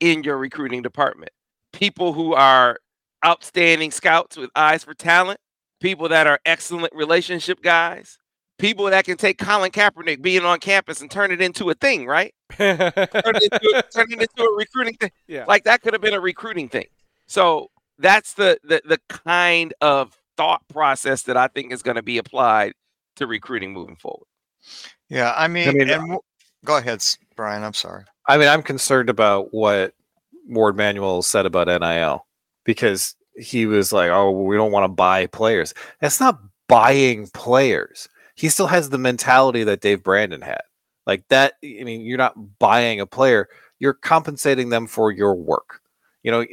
[0.00, 1.30] in your recruiting department.
[1.72, 2.78] People who are
[3.24, 5.38] outstanding scouts with eyes for talent,
[5.80, 8.18] people that are excellent relationship guys,
[8.58, 12.06] people that can take Colin Kaepernick being on campus and turn it into a thing,
[12.06, 12.34] right?
[12.58, 15.12] Turn it into, turn it into a recruiting thing.
[15.28, 15.44] Yeah.
[15.46, 16.86] Like that could have been a recruiting thing.
[17.26, 22.02] So that's the the, the kind of thought process that I think is going to
[22.02, 22.72] be applied
[23.16, 24.26] to recruiting moving forward.
[25.08, 26.20] yeah i mean, mean, and w-
[26.64, 27.02] go ahead
[27.36, 29.92] brian i'm sorry I mean, I'm concerned about what
[30.46, 32.24] Warde Manuel said about NIL
[32.64, 38.08] because he was like, "Oh, we don't want to buy players." That's not buying players.
[38.36, 40.60] He still has the mentality that Dave Brandon had.
[41.06, 41.54] Like that.
[41.64, 43.48] I mean, you're not buying a player.
[43.80, 45.80] You're compensating them for your work.
[46.22, 46.46] You know,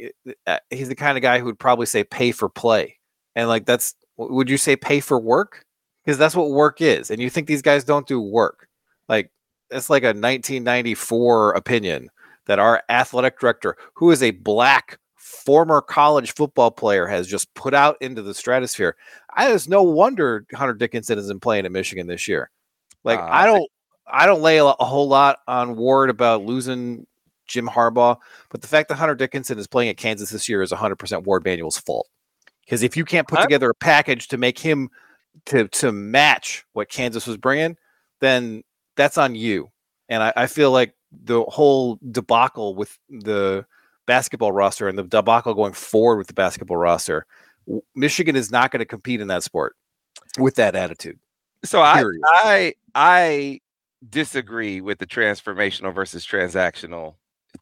[0.48, 2.98] uh, he's the kind of guy who would probably say pay for play,
[3.36, 3.94] and like that's.
[4.16, 5.64] Would you say pay for work?
[6.04, 7.12] Because that's what work is.
[7.12, 8.66] And you think these guys don't do work?
[9.08, 9.30] Like
[9.70, 12.10] it's like a 1994 opinion
[12.46, 17.74] that our athletic director, who is a black former college football player, has just put
[17.74, 18.96] out into the stratosphere.
[19.36, 22.50] I, it's no wonder Hunter Dickinson isn't playing at Michigan this year.
[23.04, 23.70] Like Uh, I don't,
[24.06, 27.06] I don't lay a, a whole lot on Warde about losing
[27.46, 28.16] Jim Harbaugh,
[28.50, 31.44] but the fact that Hunter Dickinson is playing at Kansas this year is 100% Warde
[31.44, 32.08] Manuel's fault.
[32.64, 34.90] Because if you can't put together a package to make him
[35.46, 37.76] to to match what Kansas was bringing,
[38.20, 38.62] then
[38.98, 39.70] that's on you.
[40.10, 43.64] And I, I feel like the whole debacle with the
[44.06, 47.24] basketball roster and the debacle going forward with the basketball roster,
[47.94, 49.76] Michigan is not going to compete in that sport
[50.38, 51.18] with that attitude.
[51.64, 52.22] So I, Period.
[52.26, 53.60] I I
[54.08, 57.14] disagree with the transformational versus transactional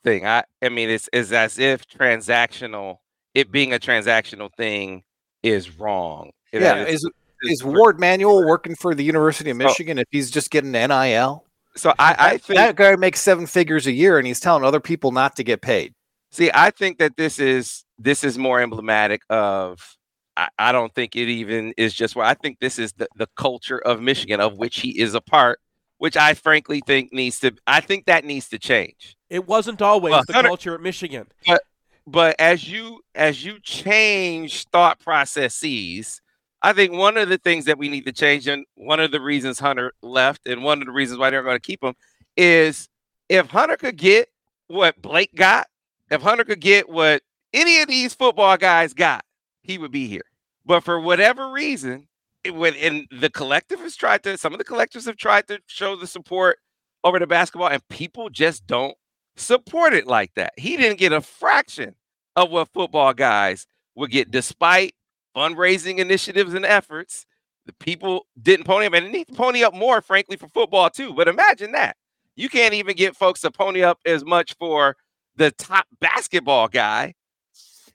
[0.02, 0.26] thing.
[0.26, 2.98] I I mean it's it's as if transactional
[3.34, 5.02] it being a transactional thing
[5.42, 6.30] is wrong.
[6.52, 7.08] It Yeah, is-
[7.42, 10.72] is is Warde Manuel working for the University of So- Michigan if he's just getting
[10.72, 11.44] NIL?
[11.76, 14.64] so I, I That- think that guy makes seven figures a year and he's telling
[14.64, 15.94] other people not to get paid.
[16.30, 19.96] See, I think that this is this is more emblematic of.
[20.38, 23.26] I, I don't think it even is just where I think this is the, the
[23.36, 25.60] culture of Michigan, of which he is a part,
[25.96, 27.52] which I frankly think needs to.
[27.66, 29.16] I think that needs to change.
[29.30, 31.28] It wasn't always Well, the culture at Michigan.
[31.46, 31.62] But
[32.06, 36.20] But as you as you change thought processes,
[36.66, 39.20] I think one of the things that we need to change, and one of the
[39.20, 41.94] reasons Hunter left, and one of the reasons why they're going to keep him,
[42.36, 42.88] is
[43.28, 44.30] if Hunter could get
[44.66, 45.68] what Blake got,
[46.10, 49.24] if Hunter could get what any of these football guys got,
[49.62, 50.24] he would be here.
[50.64, 52.08] But for whatever reason,
[52.44, 56.08] and the collective has tried to, some of the collectives have tried to show the
[56.08, 56.58] support
[57.04, 58.96] over the basketball, and people just don't
[59.36, 60.52] support it like that.
[60.56, 61.94] He didn't get a fraction
[62.34, 64.95] of what football guys would get, despite
[65.36, 67.26] fundraising initiatives and efforts.
[67.66, 70.88] The people didn't pony up, and they need to pony up more, frankly, for football
[70.88, 71.12] too.
[71.12, 71.96] But imagine that
[72.36, 74.96] you can't even get folks to pony up as much for
[75.36, 77.14] the top basketball guy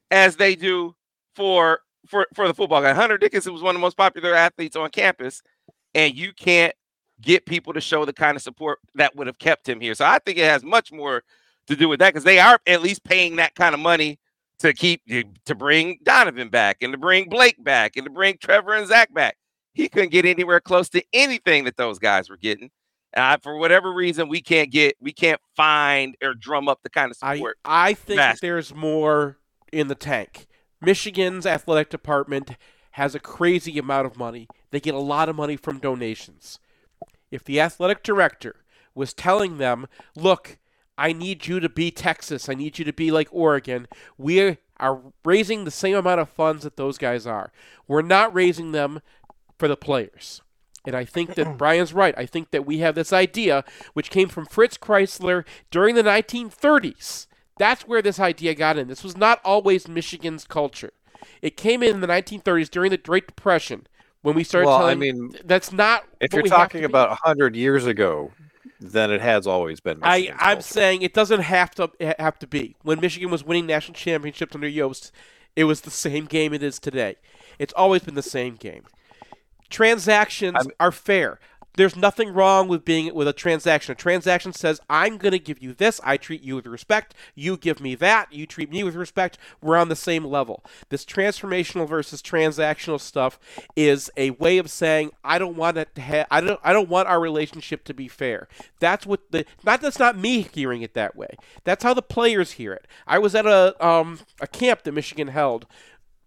[0.10, 0.94] as they do
[1.36, 2.94] for for for the football guy.
[2.94, 5.42] Hunter Dickinson was one of the most popular athletes on campus,
[5.96, 6.76] and you can't
[7.22, 9.94] get people to show the kind of support that would have kept him here.
[9.94, 11.24] So I think it has much more
[11.68, 14.20] to do with that because they are at least paying that kind of money
[14.62, 15.02] to keep
[15.46, 19.14] to bring Donovan back and to bring Blake back and to bring Trevor and Zach
[19.14, 19.38] back.
[19.74, 22.72] He couldn't get anywhere close to anything that those guys were getting.
[23.16, 27.12] Uh, for whatever reason, we can't get, we can't find or drum up the kind
[27.12, 27.58] of I, support.
[27.66, 29.38] I think that there's more
[29.72, 30.48] in the tank.
[30.82, 32.52] Michigan's athletic department
[32.92, 34.48] has a crazy amount of money.
[34.72, 36.60] They get a lot of money from donations.
[37.30, 38.58] If the athletic director
[38.96, 40.58] was telling them, look,
[41.02, 43.88] I need you to be Texas, I need you to be like Oregon,
[44.20, 47.52] we are raising the same amount of funds that those guys are.
[47.88, 49.02] We're not raising them
[49.58, 50.44] for the players.
[50.86, 52.14] And I think that Brian's right.
[52.16, 57.26] I think that we have this idea, which came from Fritz Crisler during the 1930s.
[57.58, 58.88] That's where this idea got in.
[58.88, 60.94] This was not always Michigan's culture.
[61.42, 63.88] It came in in the 1930s during the Great Depression
[64.22, 64.82] when we started telling.
[64.82, 66.04] Well, I mean, that's not.
[66.20, 68.32] If you're talking about hundred years ago,
[68.82, 70.00] then it has always been.
[70.02, 70.62] I, I'm culture.
[70.64, 71.90] saying it doesn't have to
[72.20, 72.76] have to be.
[72.82, 75.12] When Michigan was winning national championships under Yost,
[75.56, 77.16] it was the same game it is today.
[77.60, 78.84] It's always been the same game.
[79.70, 81.40] Transactions I'm- are fair.
[81.76, 83.94] There's nothing wrong with being with a transaction.
[83.94, 86.02] A transaction says, "I'm going to give you this.
[86.04, 87.14] I treat you with respect.
[87.36, 88.32] You give me that.
[88.34, 89.38] You treat me with respect.
[89.62, 93.40] We're on the same level." This transformational versus transactional stuff
[93.76, 96.28] is a way of saying, "I don't want it to have.
[96.30, 96.60] I don't.
[96.64, 98.48] I don't want our relationship to be fair."
[98.80, 99.46] That's what the.
[99.64, 101.38] Not that's not me hearing it that way.
[101.64, 102.88] That's how the players hear it.
[103.08, 105.66] I was at a um a camp that Michigan held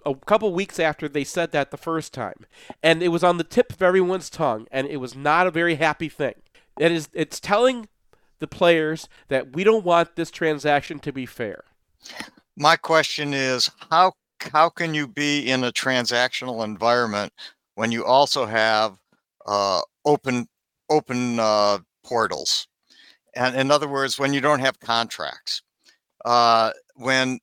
[0.07, 2.47] a couple weeks after they said that the first time,
[2.83, 5.77] and it was on the tip of everyone's tongue, and it was not a very
[5.77, 6.35] happy thing.
[6.79, 7.09] It is.
[7.13, 7.89] It's telling
[8.41, 11.65] the players that we don't want this transaction to be fair.
[12.57, 14.13] My question is how
[14.53, 17.33] how can you be in a transactional environment
[17.75, 18.99] when you also have
[19.47, 20.47] uh, open
[20.91, 22.69] open uh, portals?
[23.37, 25.63] And in other words, when you don't have contracts,
[26.25, 27.41] uh, when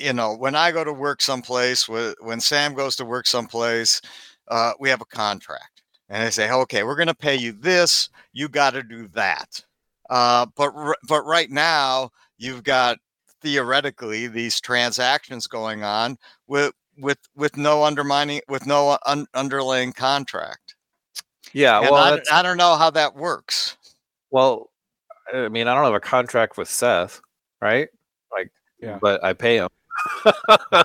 [0.00, 4.00] you know when I go to work someplace, when Sam goes to work someplace,
[4.48, 8.08] uh, we have a contract, and they say, okay, we're going to pay you this,
[8.32, 9.60] you got to do that.
[10.08, 12.98] Uh, but r- but right now you've got
[13.42, 20.74] theoretically these transactions going on with with with no undermining with no un- underlying contract.
[21.52, 23.76] Yeah, And well, I, I don't know how that works.
[24.30, 24.70] well,
[25.32, 27.20] I mean, I don't have a contract with Seth,
[27.60, 27.88] right?
[28.32, 28.98] Like, Yeah.
[29.00, 29.68] but I pay him.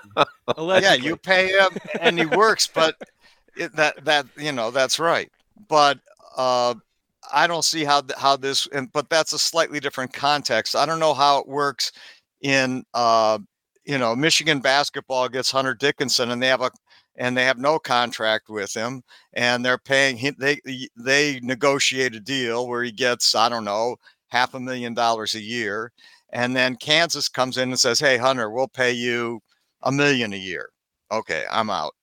[0.58, 2.96] Yeah, you pay him and he works, but
[3.58, 5.32] it, that that you know that's right.
[5.68, 6.00] But
[6.38, 6.76] uh,
[7.34, 8.68] I don't see how how this.
[8.68, 10.76] And, but that's a slightly different context.
[10.76, 11.92] I don't know how it works
[12.42, 13.40] in uh,
[13.86, 16.72] you know Michigan basketball gets Hunter Dickinson, and they have a
[17.18, 19.02] and they have no contract with him,
[19.34, 20.36] and they're paying him.
[20.38, 20.60] They
[20.96, 23.98] they negotiate a deal where he gets I don't know
[24.30, 25.92] half a million dollars a year,
[26.36, 29.40] and then Kansas comes in and says, "Hey, Hunter, we'll pay you
[29.84, 30.70] a million a year."
[31.10, 31.94] Okay, I'm out.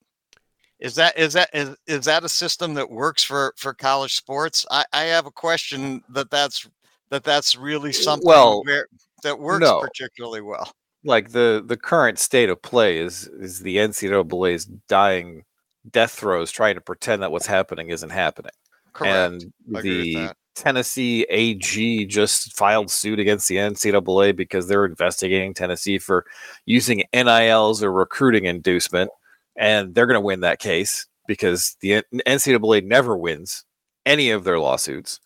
[0.79, 4.65] Is that is that is, is that a system that works for for college sports?
[4.71, 6.67] I, I have a question that that's
[7.09, 8.87] that that's really eh, something Well, where,
[9.21, 9.79] that works no.
[9.79, 10.71] particularly well.
[11.05, 15.43] like the the current state of play is is the NCAA's dying
[15.91, 18.51] death throes trying to pretend that what's happening isn't happening.
[18.93, 19.43] Correct.
[19.43, 20.37] And I agree with the that.
[20.55, 26.25] Tennessee AG just filed suit against the NCAA because they're investigating Tennessee for
[26.65, 29.09] using NIL as a recruiting inducement,
[29.55, 33.65] and they're going to win that case because the NCAA never wins
[34.05, 35.19] any of their lawsuits.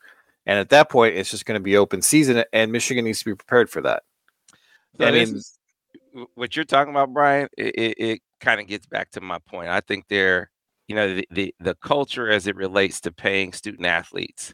[0.46, 3.26] And at that point, it's just going to be open season, and Michigan needs to
[3.26, 4.04] be prepared for that.
[4.98, 5.58] So I mean- is-
[6.34, 7.48] what you're talking about, Brian.
[7.58, 9.70] It, it, it kind of gets back to my point.
[9.70, 10.50] I think they're,
[10.88, 14.54] you know, the, the the culture as it relates to paying student athletes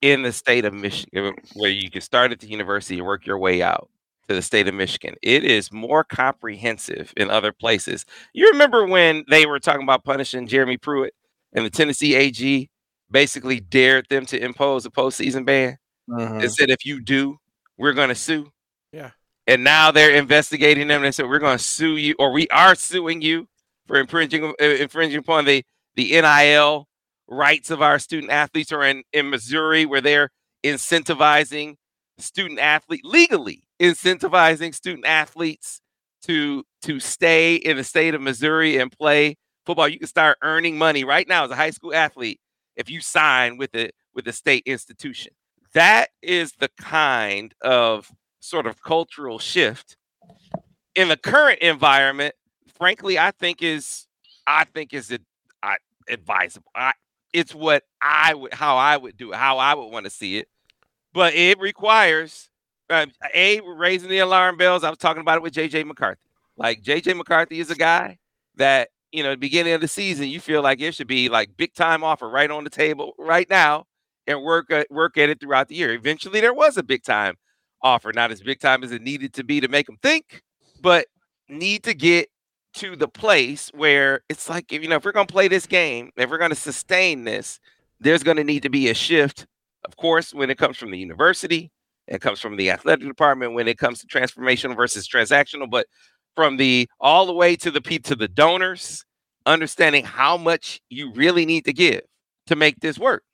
[0.00, 3.38] in the state of Michigan, where you can start at the university and work your
[3.38, 3.88] way out
[4.28, 5.14] to the state of Michigan.
[5.22, 8.04] It is more comprehensive in other places.
[8.32, 11.14] You remember when they were talking about punishing Jeremy Pruitt
[11.52, 12.68] and the Tennessee AG
[13.10, 15.78] basically dared them to impose a postseason ban?
[16.42, 17.38] It said if you do,
[17.76, 18.50] we're going to sue.
[18.92, 19.10] Yeah.
[19.46, 22.48] And now they're investigating them and they said we're going to sue you, or we
[22.48, 23.48] are suing you
[23.86, 25.64] for infringing uh, infringing upon the
[25.96, 26.87] the NIL
[27.28, 30.30] rights of our student athletes, are in in Missouri where they're
[30.64, 31.76] incentivizing
[32.18, 35.80] student athlete legally incentivizing student athletes
[36.22, 39.88] to to stay in the state of Missouri and play football.
[39.88, 42.40] You can start earning money right now as a high school athlete
[42.76, 45.32] if you sign with the with the state institution.
[45.74, 48.10] That is the kind of
[48.40, 49.96] sort of cultural shift
[50.94, 52.34] in the current environment.
[52.76, 54.06] Frankly, I think is
[54.46, 55.22] I think is it
[56.08, 56.70] advisable.
[56.74, 56.92] I,
[57.32, 60.38] it's what I would how I would do it, how I would want to see
[60.38, 60.48] it.
[61.12, 62.48] But it requires
[62.90, 64.84] uh, a raising the alarm bells.
[64.84, 66.20] I was talking about it with JJ McCarthy.
[66.56, 68.18] Like JJ McCarthy is a guy
[68.56, 71.74] that you know, beginning of the season, you feel like it should be like big
[71.74, 73.86] time offer right on the table right now,
[74.26, 75.92] and work at, work at it throughout the year.
[75.92, 77.34] Eventually, there was a big time
[77.82, 80.42] offer, not as big time as it needed to be to make them think,
[80.80, 81.06] but
[81.48, 82.28] need to get
[82.78, 85.66] to the place where it's like if you know if we're going to play this
[85.66, 87.58] game, if we're going to sustain this,
[88.00, 89.46] there's going to need to be a shift.
[89.84, 91.70] Of course, when it comes from the university,
[92.06, 93.54] it comes from the athletic department.
[93.54, 95.86] When it comes to transformational versus transactional, but
[96.36, 99.04] from the all the way to the to the donors,
[99.44, 102.02] understanding how much you really need to give
[102.46, 103.24] to make this work.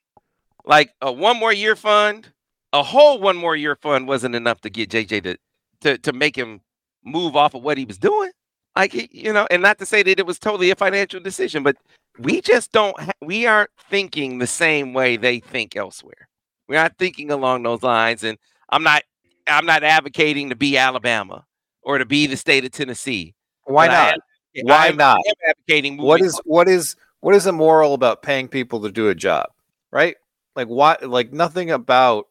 [0.65, 2.31] Like a one more year fund,
[2.73, 5.37] a whole one more year fund wasn't enough to get JJ to
[5.81, 6.61] to to make him
[7.03, 8.31] move off of what he was doing.
[8.75, 11.77] Like you know, and not to say that it was totally a financial decision, but
[12.19, 16.27] we just don't ha- we aren't thinking the same way they think elsewhere.
[16.67, 18.37] We're not thinking along those lines, and
[18.69, 19.03] I'm not
[19.47, 21.45] I'm not advocating to be Alabama
[21.83, 23.33] or to be the state of Tennessee.
[23.63, 24.19] Why but I not?
[24.63, 25.19] Why I am- not?
[25.25, 29.15] I advocating what is what is what is immoral about paying people to do a
[29.15, 29.47] job
[29.91, 30.15] right
[30.55, 32.27] like what like nothing about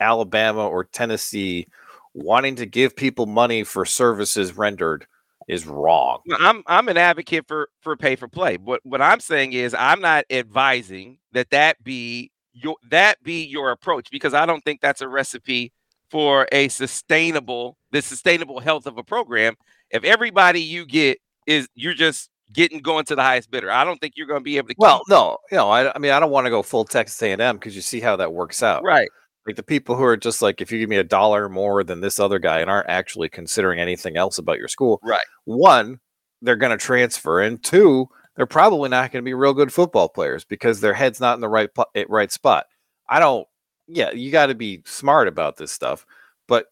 [0.00, 1.66] alabama or tennessee
[2.14, 5.06] wanting to give people money for services rendered
[5.48, 8.56] is wrong Well, I'm I'm an advocate for for pay for play.
[8.58, 13.70] But what I'm saying is I'm not advising that that be your that be your
[13.70, 15.72] approach because I don't think that's a recipe
[16.10, 19.54] for a sustainable the sustainable health of a program.
[19.90, 23.98] If everybody you get is you're just getting going to the highest bidder, I don't
[24.00, 24.74] think you're going to be able to.
[24.78, 27.56] well no you know i, I mean i don't want to go full texas a&m
[27.56, 29.08] because you see how that works out right?
[29.48, 32.00] Like the people who are just like if you give me a dollar more than
[32.00, 35.20] this other guy and aren't actually considering anything else about your school Right.
[35.44, 35.98] one
[36.42, 40.08] they're going to transfer and two they're probably not going to be real good football
[40.08, 42.66] players because their head's not in the right eh, right spot
[43.08, 43.48] i don't
[43.86, 46.04] yeah you got to be smart about this stuff
[46.46, 46.66] but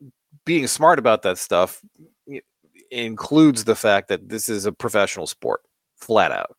[0.45, 1.81] being smart about that stuff
[2.91, 5.61] includes the fact that this is a professional sport
[5.97, 6.55] flat out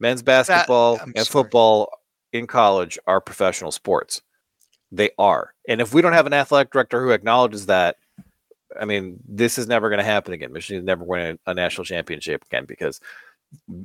[0.00, 1.42] men's basketball I'm and sorry.
[1.42, 1.90] football
[2.32, 4.22] in college are professional sports
[4.90, 5.54] they are.
[5.68, 7.96] And if we don't have an athletic director who acknowledges that,
[8.78, 10.52] I mean, this is never going to happen again.
[10.52, 13.00] Michigan's never win a, a national championship again because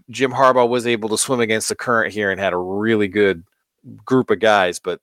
[0.10, 3.43] Jim Harbaugh was able to swim against the current here and had a really good
[4.06, 4.99] group of guys, but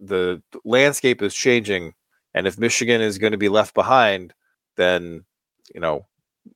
[0.00, 1.94] the landscape is changing.
[2.34, 4.32] And if Michigan is going to be left behind,
[4.76, 5.24] then,
[5.74, 6.06] you know,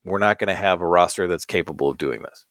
[0.04, 2.46] we're not going to have a roster that's capable of doing this.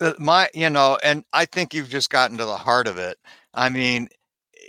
[0.00, 3.16] Uh, my you know and i think you've just gotten to the heart of it
[3.54, 4.08] i mean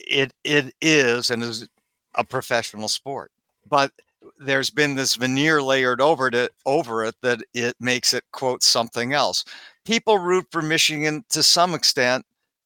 [0.07, 1.67] it it is and is
[2.15, 3.31] a professional sport
[3.69, 3.91] but
[4.39, 9.13] there's been this veneer layered over it over it that it makes it quote something
[9.13, 9.45] else
[9.89, 12.23] people root for Michigan to some extent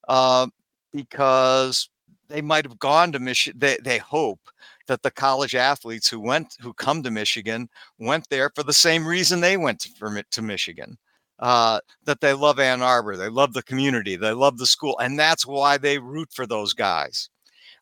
[0.09, 0.45] uh,
[0.91, 1.89] because
[2.27, 3.59] they might have gone to Michigan.
[3.59, 4.39] They, they hope
[4.87, 9.07] that the college athletes who went who come to Michigan went there for the same
[9.07, 10.97] reason they went to, for, to Michigan.
[11.39, 15.17] Uh, that they love Ann Arbor, they love the community, they love the school, and
[15.17, 17.29] that's why they root for those guys.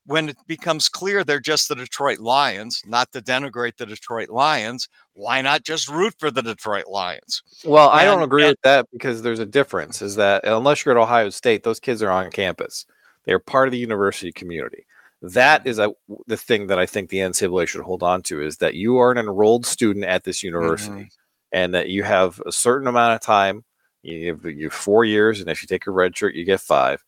[0.05, 4.87] When it becomes clear they're just the Detroit Lions, not to denigrate the Detroit Lions,
[5.13, 7.43] why not just root for the Detroit Lions?
[7.63, 10.01] Well, I don't agree and- with that because there's a difference.
[10.01, 12.85] Is that unless you're at Ohio State, those kids are on campus.
[13.25, 14.87] They're part of the university community.
[15.21, 15.91] That is a,
[16.25, 19.11] the thing that I think the NCAA should hold on to is that you are
[19.11, 21.11] an enrolled student at this university
[21.51, 23.63] and that you have a certain amount of time.
[24.03, 26.59] You have, you have four years, and if you take a red shirt, you get
[26.59, 27.03] five.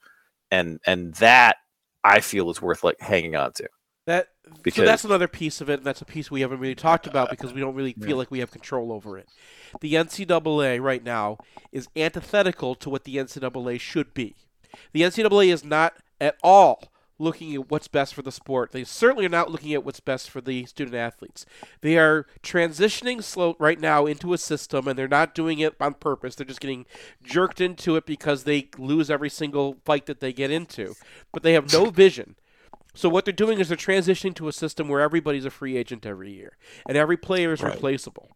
[0.51, 1.57] And and that
[2.03, 3.67] I feel is worth like hanging on to.
[4.05, 4.27] That
[4.69, 5.79] so that's another piece of it.
[5.79, 8.29] and That's a piece we haven't really talked about because we don't really feel like
[8.29, 9.29] we have control over it.
[9.79, 11.37] The NCAA right now
[11.71, 14.35] is antithetical to what the NCAA should be.
[14.91, 16.92] The NCAA is not at all
[17.23, 18.71] looking at what's best for the sport.
[18.71, 21.45] They certainly are not looking at what's best for the student athletes.
[21.81, 25.93] They are transitioning slow right now into a system, and they're not doing it on
[25.95, 26.35] purpose.
[26.35, 26.85] They're just getting
[27.23, 30.95] jerked into it because they lose every single fight that they get into.
[31.31, 32.35] But they have no vision.
[32.93, 36.05] So what they're doing is they're transitioning to a system where everybody's a free agent
[36.05, 36.57] every year,
[36.87, 37.73] and every player is Right.
[37.73, 38.29] replaceable,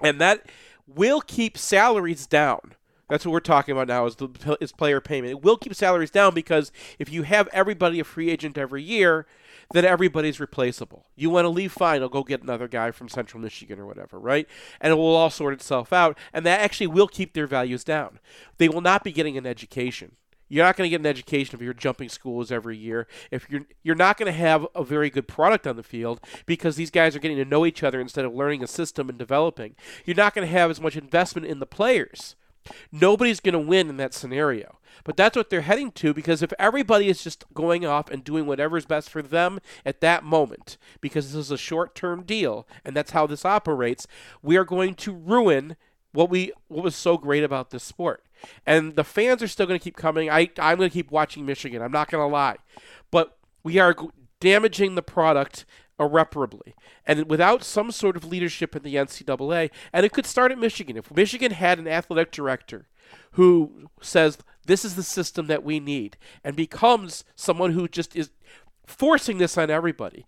[0.00, 0.46] and that
[0.86, 2.74] will keep salaries down.
[3.14, 5.30] That's what we're talking about now is the is player payment.
[5.30, 9.24] It will keep salaries down because if you have everybody a free agent every year,
[9.72, 11.06] then everybody's replaceable.
[11.14, 12.02] You want to leave, fine.
[12.02, 14.48] I'll go get another guy from Central Michigan or whatever, right?
[14.80, 18.18] And it will all sort itself out, and that actually will keep their values down.
[18.58, 20.16] They will not be getting an education.
[20.48, 23.06] You're not going to get an education if you're jumping schools every year.
[23.30, 26.74] If you're you're not going to have a very good product on the field because
[26.74, 29.76] these guys are getting to know each other instead of learning a system and developing.
[30.04, 32.34] You're not going to have as much investment in the players.
[32.92, 34.78] Nobody's going to win in that scenario.
[35.02, 38.46] But that's what they're heading to because if everybody is just going off and doing
[38.46, 42.96] whatever's best for them at that moment, because this is a short term deal and
[42.96, 44.06] that's how this operates,
[44.42, 45.76] we are going to ruin
[46.12, 48.24] what we what was so great about this sport.
[48.66, 50.30] And the fans are still going to keep coming.
[50.30, 51.82] I I'm going to keep watching Michigan.
[51.82, 52.56] I'm not going to lie.
[53.10, 53.94] But we are
[54.40, 55.64] damaging the product
[55.98, 56.74] irreparably.
[57.06, 60.96] And without some sort of leadership in the NCAA, and it could start at Michigan.
[60.96, 62.88] If Michigan had an athletic director
[63.32, 68.30] who says, This is the system that we need, and becomes someone who just is
[68.86, 70.26] forcing this on everybody.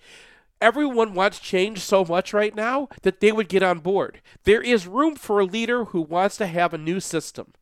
[0.60, 4.22] Everyone wants change so much right now that they would get on board.
[4.44, 7.52] There is room for a leader who wants to have a new system.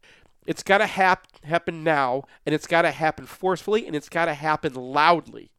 [0.47, 4.27] It's got to hap- happen now, and it's got to happen forcefully, and it's got
[4.27, 5.51] to happen loudly.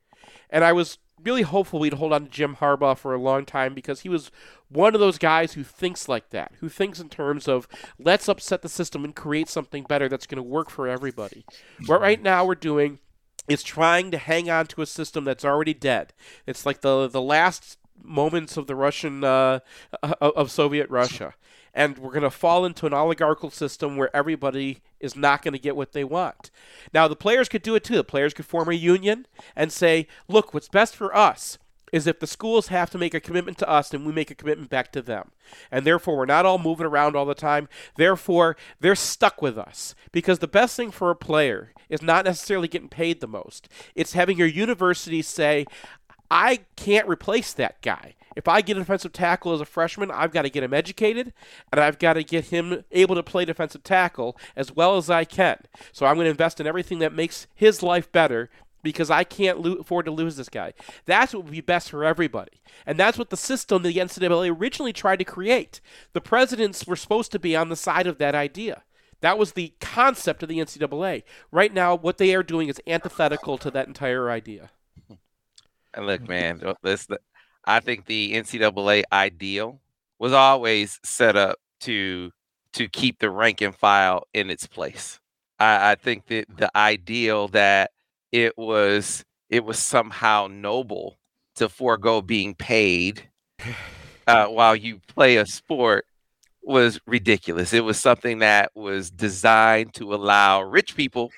[0.49, 3.73] And I was really hopeful we'd hold on to Jim Harbaugh for a long time
[3.73, 4.31] because he was
[4.69, 8.61] one of those guys who thinks like that, who thinks in terms of let's upset
[8.61, 11.45] the system and create something better that's going to work for everybody.
[11.85, 12.99] What right now we're doing
[13.47, 16.13] is trying to hang on to a system that's already dead.
[16.45, 19.59] It's like the the last moments of the Russian uh,
[20.01, 21.33] of Soviet Russia,
[21.75, 25.59] and we're going to fall into an oligarchical system where everybody is not going to
[25.59, 26.49] get what they want.
[26.93, 27.97] Now the players could do it too.
[27.97, 31.57] The players could form a union and say, "Look, what's best for us."
[31.91, 34.35] Is if the schools have to make a commitment to us and we make a
[34.35, 35.31] commitment back to them.
[35.71, 37.69] And therefore, we're not all moving around all the time.
[37.95, 39.93] Therefore, they're stuck with us.
[40.11, 44.13] Because the best thing for a player is not necessarily getting paid the most, it's
[44.13, 45.67] having your university say,
[46.29, 48.15] I can't replace that guy.
[48.35, 51.33] If I get a defensive tackle as a freshman, I've got to get him educated
[51.71, 55.23] and I've got to get him able to play defensive tackle as well as I
[55.23, 55.59] can.
[55.91, 58.49] So I'm going to invest in everything that makes his life better
[58.83, 60.73] because I can't lo- afford to lose this guy.
[61.05, 62.61] That's what would be best for everybody.
[62.85, 65.81] And that's what the system the NCAA originally tried to create.
[66.13, 68.83] The presidents were supposed to be on the side of that idea.
[69.21, 71.23] That was the concept of the NCAA.
[71.51, 74.71] Right now, what they are doing is antithetical to that entire idea.
[75.97, 77.07] And look, man, this
[77.65, 79.79] I think the NCAA ideal
[80.19, 82.31] was always set up to
[82.73, 85.19] to keep the rank and file in its place.
[85.59, 87.91] I, I think that the ideal that
[88.31, 91.17] it was it was somehow noble
[91.55, 93.29] to forego being paid
[94.27, 96.05] uh, while you play a sport
[96.63, 97.73] was ridiculous.
[97.73, 101.31] It was something that was designed to allow rich people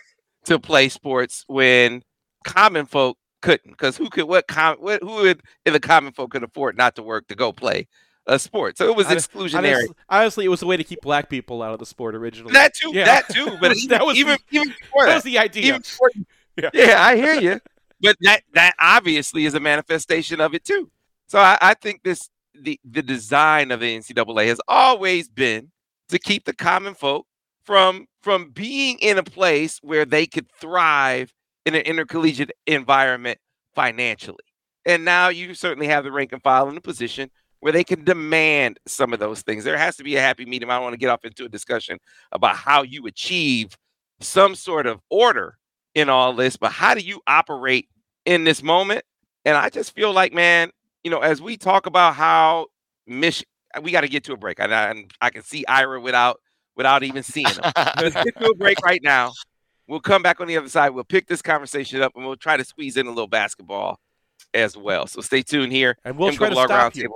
[0.46, 2.02] to play sports when
[2.46, 3.72] common folk couldn't.
[3.72, 6.96] Because who could what com what who would in the common folk could afford not
[6.96, 7.88] to work to go play
[8.26, 8.78] a sport?
[8.78, 9.76] So it was exclusionary.
[9.76, 12.54] Honestly, honestly, it was a way to keep black people out of the sport originally.
[12.54, 13.06] that too, Yeah.
[13.06, 13.58] that too.
[13.60, 15.80] But That was even, the- even before that that, was the idea.
[15.80, 16.12] before,
[16.62, 16.70] Yeah.
[16.74, 17.04] yeah.
[17.04, 17.60] I hear you.
[18.02, 20.92] But that that obviously is a manifestation of it too.
[21.28, 22.30] So I, I think this
[22.60, 25.72] the the design of the NCAA has always been
[26.10, 27.26] to keep the common folk
[27.64, 31.34] from from being in a place where they could thrive
[31.68, 33.38] in an intercollegiate environment
[33.76, 34.38] financially.
[34.86, 38.06] And now you certainly have the rank and file in a position where they can
[38.06, 39.66] demand some of those things.
[39.66, 40.72] There has to be a happy medium.
[40.72, 41.98] I don't want to get off into a discussion
[42.32, 43.78] about how you achieve
[44.22, 45.58] some sort of order
[45.94, 47.90] in all this, but how do you operate
[48.26, 49.04] in this moment?
[49.44, 50.70] And I just feel like, man,
[51.04, 52.68] you know, as we talk about how
[53.08, 53.52] Michigan,
[53.82, 54.62] we got to get to a break.
[54.62, 56.40] And I, I can see Ira without
[56.78, 57.72] without even seeing him.
[57.98, 59.34] Let's get to a break right now.
[59.88, 60.90] We'll come back on the other side.
[60.90, 64.00] We'll pick this conversation up and we'll try to squeeze in a little basketball
[64.54, 65.08] as well.
[65.08, 65.98] So stay tuned here.
[66.04, 67.16] And we'll try to stop you.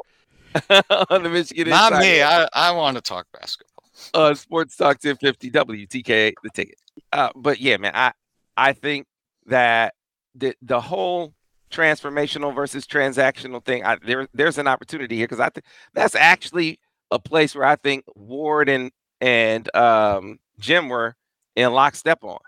[1.09, 2.21] on the Michigan Not Insider me.
[2.21, 3.85] I, I want to talk basketball.
[4.13, 6.75] on Sports Talk 1050 WTKA the ticket.
[7.11, 8.11] Uh, but yeah, man, I
[8.57, 9.07] I think
[9.45, 9.93] that
[10.35, 11.33] the the whole
[11.71, 16.79] transformational versus transactional thing, I, there there's an opportunity here because I think that's actually
[17.11, 18.91] a place where I think Warde and
[19.21, 21.15] and um, Jim were
[21.55, 22.39] in lockstep on.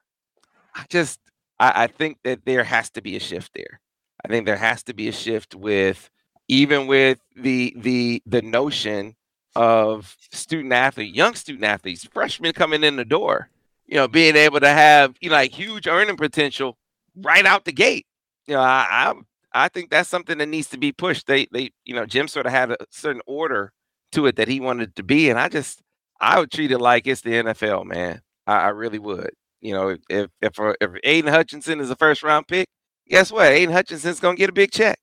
[0.75, 1.19] I just
[1.59, 3.79] I, I think that there has to be a shift there.
[4.25, 6.09] I think there has to be a shift with
[6.47, 9.15] even with the the the notion
[9.55, 13.49] of student athlete, young student athletes, freshmen coming in the door,
[13.85, 16.77] you know, being able to have you know like huge earning potential
[17.15, 18.05] right out the gate.
[18.47, 19.13] You know, I
[19.53, 21.27] I, I think that's something that needs to be pushed.
[21.27, 23.71] They they you know Jim sort of had a certain order
[24.13, 25.81] to it that he wanted to be, and I just
[26.19, 28.21] I would treat it like it's the NFL, man.
[28.47, 29.31] I, I really would.
[29.63, 32.67] You know, if if if, if Aidan Hutchinson is a first round pick,
[33.07, 33.47] guess what?
[33.47, 34.99] Aidan Hutchinson's gonna get a big check.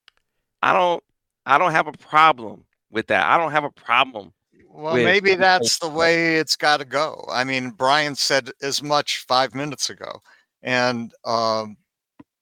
[0.60, 1.02] I don't
[1.46, 3.26] I don't have a problem with that.
[3.26, 4.32] I don't have a problem
[4.68, 7.24] Well, with- maybe that's the way it's got to go.
[7.32, 10.20] I mean, Brian said as much five minutes ago,
[10.62, 11.78] and um,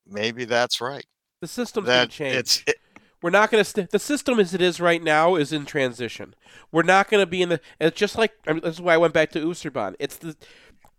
[0.04, 1.06] maybe that's right.
[1.40, 2.34] The system's going to change.
[2.34, 2.76] it's it,
[3.22, 3.70] We're not going to.
[3.70, 6.34] St- the system as it is right now is in transition.
[6.72, 7.60] We're not going to be in the.
[7.80, 9.94] It's just like I mean, this is why I went back to Oosterbaan.
[10.00, 10.36] It's the.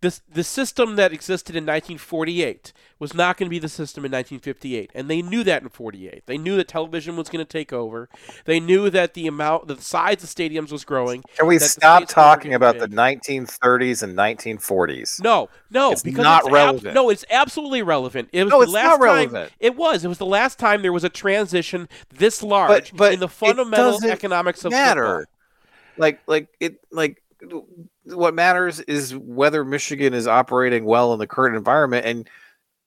[0.01, 4.11] This, the system that existed in 1948 was not going to be the system in
[4.13, 6.23] 1958, and they knew that in 48.
[6.25, 8.07] They knew that television was going to take over.
[8.45, 11.23] They knew that the amount, the size of stadiums was growing.
[11.37, 15.21] Can we stop talking about the 1930s and 1940s?
[15.21, 16.95] No, no, It's because not it's ab- relevant.
[16.95, 18.29] no, it's absolutely relevant.
[18.31, 20.05] It was No, the last time- It was.
[20.05, 23.99] It was the last time there was a transition this large but in the fundamental
[24.05, 25.03] economics of matter.
[25.03, 25.25] football.
[25.97, 27.21] Like, like it, like
[28.03, 32.29] what matters is whether Michigan is operating well in the current environment, and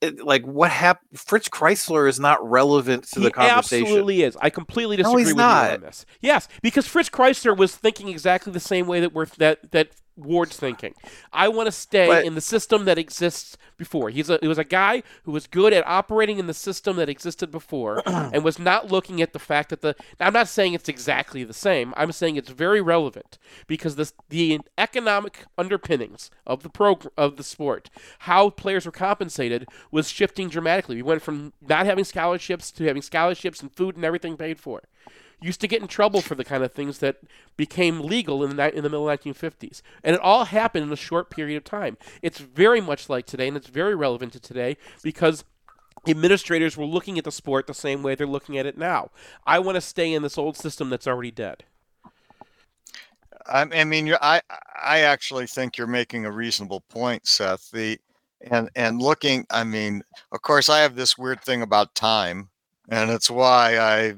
[0.00, 1.18] it, like what happened.
[1.18, 3.86] Fritz Crisler is not relevant to he the conversation.
[3.86, 4.36] He absolutely is.
[4.40, 6.04] I completely No, disagree he's with you on this.
[6.20, 10.56] Yes, because Fritz Crisler was thinking exactly the same way that we're that that Warde's
[10.56, 10.94] thinking.
[11.32, 14.10] I want to stay But- in the system that exists before.
[14.10, 17.08] He's a he was a guy who was good at operating in the system that
[17.08, 20.74] existed before and was not looking at the fact that the now, I'm not saying
[20.74, 21.92] it's exactly the same.
[21.96, 27.44] I'm saying it's very relevant because this the economic underpinnings of the prog- of the
[27.44, 27.90] sport,
[28.20, 30.96] how players were compensated was shifting dramatically.
[30.96, 34.82] We went from not having scholarships to having scholarships and food and everything paid for
[35.42, 37.16] used to get in trouble for the kind of things that
[37.56, 39.82] became legal in the, in the middle 1950s.
[40.02, 41.98] And it all happened in a short period of time.
[42.22, 45.44] It's very much like today, and it's very relevant to today because
[46.06, 49.10] administrators were looking at the sport the same way they're looking at it now.
[49.46, 51.64] I want to stay in this old system that's already dead.
[53.46, 54.40] I, mean, I
[54.80, 57.70] I actually think you're making a reasonable point, Seth.
[57.72, 57.98] The
[58.40, 62.50] and and looking, I mean, of course, I have this weird thing about time,
[62.88, 64.14] and it's why I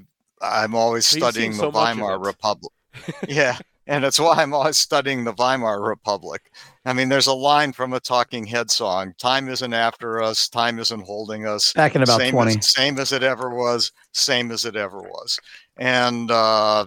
[0.53, 2.19] I'm always You've studying the much of Weimar.
[2.19, 2.73] Republic.
[3.29, 6.51] yeah, and it's why I'm always studying the Weimar Republic.
[6.85, 10.79] I mean, there's a line from a Talking Head song: "Time isn't after us, time
[10.79, 12.59] isn't holding us." Back in about same 20.
[12.59, 15.39] As, same as it ever was, same as it ever was.
[15.77, 16.87] And uh,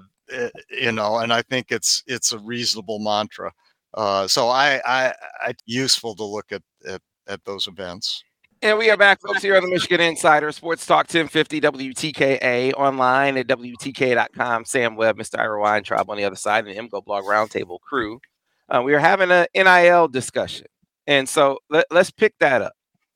[0.69, 3.51] you know, and I think it's it's a reasonable mantra.
[3.93, 8.23] Uh, so I, I, I useful to look at, at at those events.
[8.63, 13.37] And we are back, folks, here on the Michigan Insider Sports Talk 1050 WTKA online
[13.37, 14.65] at WTKA.com.
[14.65, 15.37] Sam Webb, Mr.
[15.37, 18.19] Ira Weintraub on the other side, and the MGoBlog Roundtable crew.
[18.67, 20.65] Uh, we are having an NIL discussion.
[21.05, 22.73] And so let, let's pick that up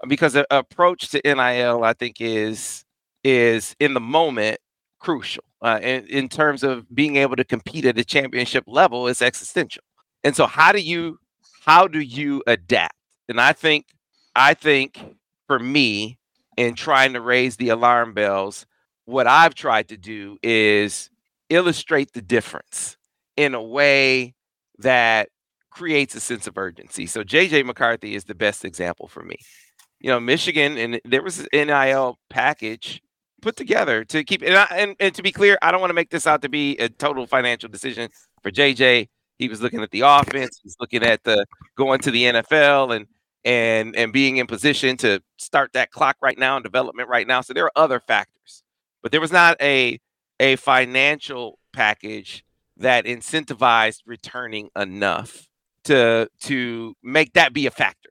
[0.08, 2.86] because the approach to NIL, I think, is
[3.24, 4.60] is in the moment
[5.00, 9.24] crucial uh, in, in terms of being able to compete at a championship level is
[9.24, 9.84] existential.
[10.24, 11.18] And so how do you
[11.66, 12.96] how do you adapt?
[13.28, 13.88] And I think
[14.36, 15.02] I think
[15.52, 16.18] for me
[16.56, 18.66] in trying to raise the alarm bells,
[19.04, 21.10] what I've tried to do is
[21.50, 22.96] illustrate the difference
[23.36, 24.34] in a way
[24.78, 25.28] that
[25.70, 27.06] creates a sense of urgency.
[27.06, 29.36] So JJ McCarthy is the best example for me.
[30.00, 33.02] You know, Michigan and there was an NIL package
[33.42, 35.96] put together to keep and, I, and and to be clear, I don't want to
[35.96, 38.10] make this out to be a total financial decision
[38.42, 39.10] for JJ.
[39.38, 40.62] He was looking at the offense.
[40.64, 41.46] He's looking at the
[41.76, 43.06] going to the NFL and
[43.44, 47.42] and and being in position to start that clock right now and development right now.
[47.42, 48.64] So there are other factors,
[49.02, 50.00] but there was not a
[50.40, 52.44] a financial package
[52.78, 55.48] that incentivized returning enough
[55.86, 58.10] to to make that be a factor.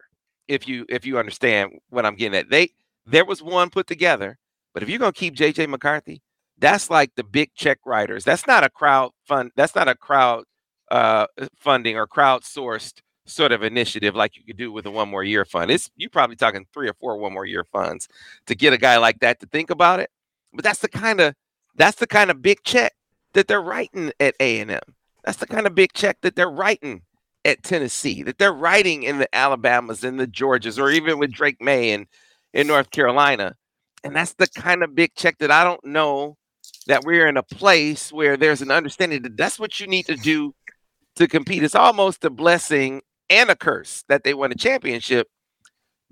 [0.48, 2.70] If you if you understand what I'm getting at, they
[3.06, 4.38] there was one put together,
[4.74, 6.22] but if you're gonna keep JJ McCarthy,
[6.58, 8.24] that's like the big check writers.
[8.24, 9.52] That's not a crowd fund.
[9.56, 10.44] That's not a crowd
[10.90, 11.26] uh,
[11.56, 13.00] funding or crowdsourced
[13.30, 15.70] sort of initiative like you could do with a one more year fund.
[15.70, 18.08] It's you're probably talking three or four one more year funds
[18.46, 20.10] to get a guy like that to think about it.
[20.52, 21.34] But that's the kind of
[21.76, 22.92] that's the kind of big check
[23.32, 24.80] that they're writing at A and M.
[25.24, 27.02] That's the kind of big check that they're writing
[27.44, 31.60] at Tennessee, that they're writing in the Alabamas and the Georgias, or even with Drake
[31.60, 32.06] Maye in,
[32.52, 33.56] in North Carolina.
[34.02, 36.36] And that's the kind of big check that I don't know
[36.86, 40.16] that we're in a place where there's an understanding that that's what you need to
[40.16, 40.54] do
[41.16, 41.62] to compete.
[41.62, 45.28] It's almost a blessing and a curse that they won a championship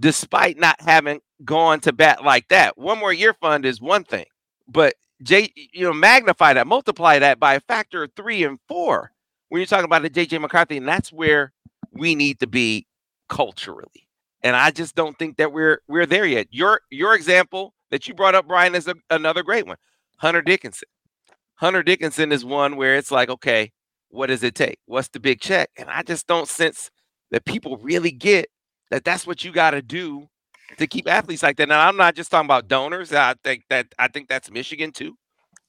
[0.00, 2.78] despite not having gone to bat like that.
[2.78, 4.26] One more year fund is one thing,
[4.68, 9.10] but J, you know, magnify that, multiply that by a factor of three and four
[9.48, 11.52] when you're talking about the JJ McCarthy, and that's where
[11.90, 12.86] we need to be
[13.28, 14.08] culturally.
[14.42, 16.46] And I just don't think that we're we're there yet.
[16.50, 19.78] Your your example that you brought up, Brian, is a, another great one.
[20.18, 20.88] Hunter Dickinson.
[21.56, 23.72] Hunter Dickinson is one where it's like, okay,
[24.10, 24.78] what does it take?
[24.86, 25.70] What's the big check?
[25.76, 26.90] And I just don't sense
[27.30, 28.48] that people really get
[28.90, 30.28] that that's what you got to do
[30.78, 31.64] to keep athletes like that.
[31.64, 33.12] And I'm not just talking about donors.
[33.12, 35.16] I think that I think that's Michigan too.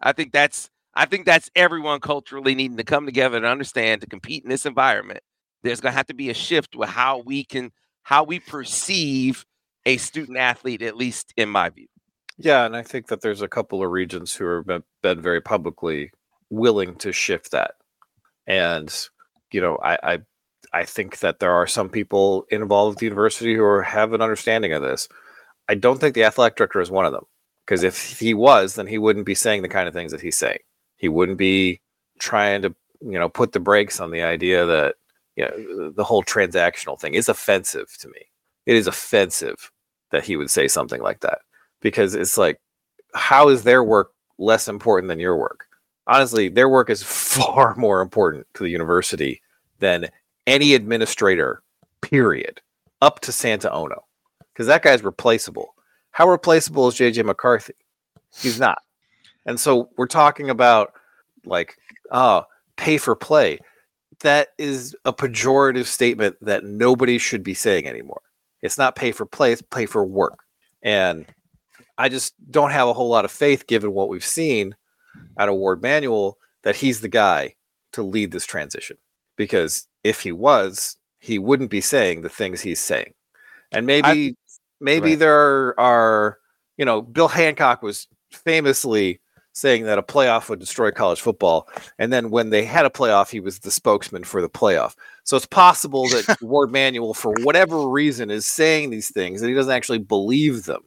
[0.01, 4.07] I think that's I think that's everyone culturally needing to come together and understand to
[4.07, 5.22] compete in this environment.
[5.64, 7.72] There's going to have to be a shift with how we can
[8.03, 9.45] how we perceive
[9.86, 11.88] a student athlete, at least in my view.
[12.38, 16.12] Yeah, and I think that there's a couple of regions who have been very publicly
[16.49, 17.72] willing to shift that.
[18.47, 18.93] And
[19.51, 20.20] you know, I, I
[20.74, 24.22] I think that there are some people involved with the university who are, have an
[24.22, 25.07] understanding of this.
[25.67, 27.26] I don't think the athletic director is one of them
[27.65, 30.38] because if he was, then he wouldn't be saying the kind of things that he's
[30.38, 30.59] saying.
[30.97, 31.82] He wouldn't be
[32.20, 34.95] trying to, you know, put the brakes on the idea that,
[35.36, 38.22] you know, the whole transactional thing is offensive to me.
[38.65, 39.72] It is offensive
[40.11, 41.39] that he would say something like that
[41.82, 42.59] because it's like,
[43.13, 45.65] how is their work less important than your work?
[46.07, 49.41] Honestly, their work is far more important to the university
[49.80, 50.09] than
[50.49, 51.61] any administrator,
[52.01, 52.59] period,
[53.01, 54.03] up to Santa Ono,
[54.51, 55.75] because that guy's replaceable.
[56.11, 57.75] How replaceable is JJ McCarthy?
[58.35, 58.81] He's not.
[59.45, 60.93] And so we're talking about
[61.45, 61.77] like,
[62.11, 62.41] uh,
[62.75, 63.59] pay for play.
[64.21, 68.21] That is a pejorative statement that nobody should be saying anymore.
[68.61, 70.39] It's not pay for play, it's pay for work.
[70.81, 71.25] And
[71.97, 74.75] I just don't have a whole lot of faith, given what we've seen
[75.37, 77.53] out of Warde Manuel, that he's the guy
[77.93, 78.97] to lead this transition.
[79.35, 83.13] Because if he was, he wouldn't be saying the things he's saying.
[83.71, 84.35] And maybe I,
[84.79, 85.19] maybe right.
[85.19, 86.39] there are,
[86.77, 89.19] you know, Bill Hancock was famously
[89.53, 91.67] saying that a playoff would destroy college football.
[91.97, 94.95] And then when they had a playoff, he was the spokesman for the playoff.
[95.23, 99.55] So it's possible that Warde Manuel, for whatever reason, is saying these things and he
[99.55, 100.81] doesn't actually believe them.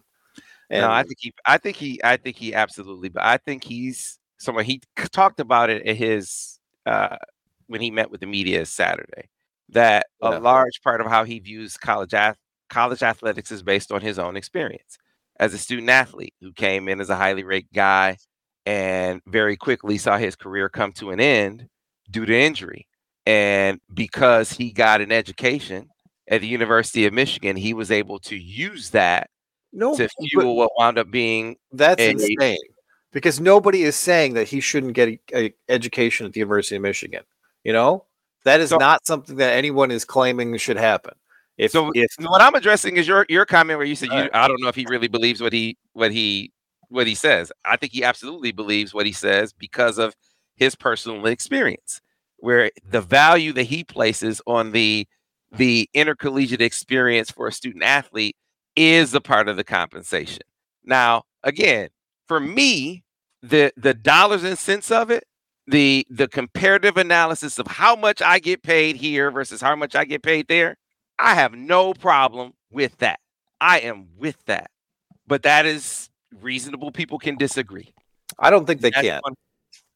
[0.71, 3.63] And no, I think he, I think he, I think he absolutely, but I think
[3.63, 4.81] he's someone he
[5.13, 7.17] talked about it at his uh,
[7.67, 9.29] when he met with the media Saturday
[9.69, 10.39] that yeah.
[10.39, 12.37] a large part of how he views college ath-
[12.69, 14.99] college athletics is based on his own experience
[15.39, 18.17] as a student athlete who came in as a highly ranked guy
[18.67, 21.69] and very quickly saw his career come to an end
[22.11, 22.87] due to injury.
[23.27, 25.89] And because he got an education
[26.29, 29.31] at the University of Michigan, he was able to use that
[29.73, 32.59] no, to fuel what wound up being that's a, insane.
[33.13, 37.23] Because nobody is saying that he shouldn't get an education at the University of Michigan.
[37.65, 38.07] You know,
[38.45, 41.15] that is so, not something that anyone is claiming should happen.
[41.59, 44.29] If, so if what I'm addressing is your your comment where you said you.
[44.33, 46.53] I don't know if he really believes what he what he
[46.89, 47.53] what he says.
[47.65, 50.15] I think he absolutely believes what he says because of
[50.57, 52.01] his personal experience,
[52.39, 55.07] where the value that he places on the
[55.51, 58.37] the intercollegiate experience for a student athlete
[58.75, 60.43] is a part of the compensation.
[60.85, 61.91] Now, again,
[62.27, 63.05] for me,
[63.43, 65.25] the the dollars and cents of it
[65.67, 70.05] the the comparative analysis of how much I get paid here versus how much I
[70.05, 70.77] get paid there,
[71.19, 73.21] I have no problem with that.
[73.61, 74.71] I am with that.
[75.27, 76.11] But that is
[76.41, 77.95] reasonable people can disagree.
[78.39, 79.21] I don't think they That's can.
[79.23, 79.35] One.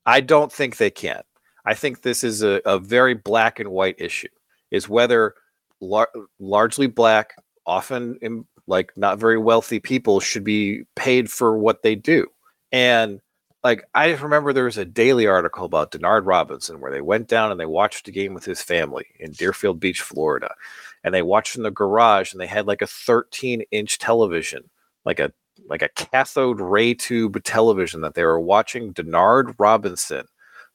[0.05, 1.23] I don't think they can.
[1.65, 4.29] I think this is a, a very black and white issue
[4.71, 5.35] is whether
[5.81, 7.35] lar- largely black,
[7.67, 12.27] often in, like not very wealthy people should be paid for what they do.
[12.71, 13.21] And
[13.67, 17.51] like I remember there was a daily article about Denard Robinson where they went down
[17.51, 20.55] and they watched a game with his family in Deerfield Beach, Florida.
[21.03, 24.71] And they watched in the garage and they had like a 13 inch television,
[25.05, 25.33] like a
[25.69, 30.27] like a cathode ray tube television that they were watching Denard Robinson,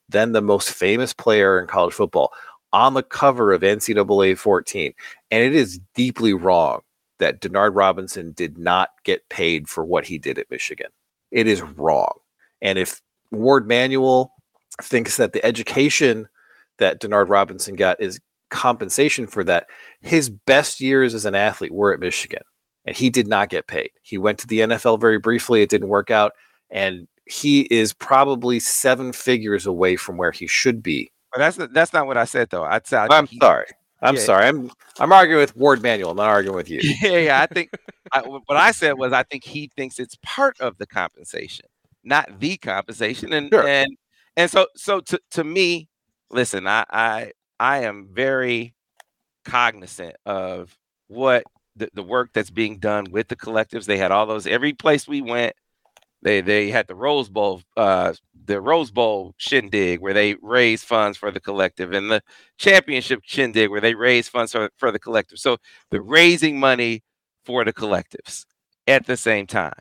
[0.10, 2.34] then the most famous player in college football,
[2.74, 4.94] on the cover of NCAA 14.
[5.32, 6.82] And it is deeply wrong
[7.20, 10.92] that Denard Robinson did not get paid for what he did at Michigan.
[11.32, 12.21] It is wrong.
[12.62, 13.02] And if
[13.32, 14.34] Warde Manuel
[14.82, 16.28] thinks that the education
[16.78, 19.68] that Denard Robinson got is compensation for that,
[20.02, 22.44] his best years as an athlete were at Michigan,
[22.86, 23.92] and he did not get paid.
[24.02, 26.34] He went to the NFL very briefly, it didn't work out,
[26.70, 31.12] and he is probably seven figures away from where he should be.
[31.32, 32.64] But that's that's not what I said though.
[32.64, 33.68] I'd say I I'm he- sorry.
[34.02, 34.22] I'm yeah.
[34.22, 34.48] sorry.
[34.48, 36.12] I'm I'm arguing with Warde Manuel.
[36.12, 36.82] I'm not arguing with you.
[37.02, 37.42] yeah, yeah.
[37.42, 37.72] I think
[38.12, 41.68] I, what I said was I think he thinks it's part of the compensation,
[42.04, 43.34] not the compensation.
[43.34, 43.68] And Sure.
[43.68, 43.90] and
[44.38, 45.90] and so so to to me,
[46.30, 48.74] listen, I I I am very
[49.46, 50.78] cognizant of
[51.08, 51.44] what
[51.76, 53.86] the, the work that's being done with the collectives.
[53.86, 55.56] They had all those every place we went.
[56.24, 58.14] They they had the Rose Bowl, uh,
[58.46, 62.22] the Rose Bowl shindig where they raise funds for the collective, and the
[62.58, 65.40] championship shindig where they raise funds for, for the collective.
[65.40, 65.58] So
[65.92, 67.04] the raising money
[67.46, 68.46] for the collectives
[68.88, 69.74] at the same time.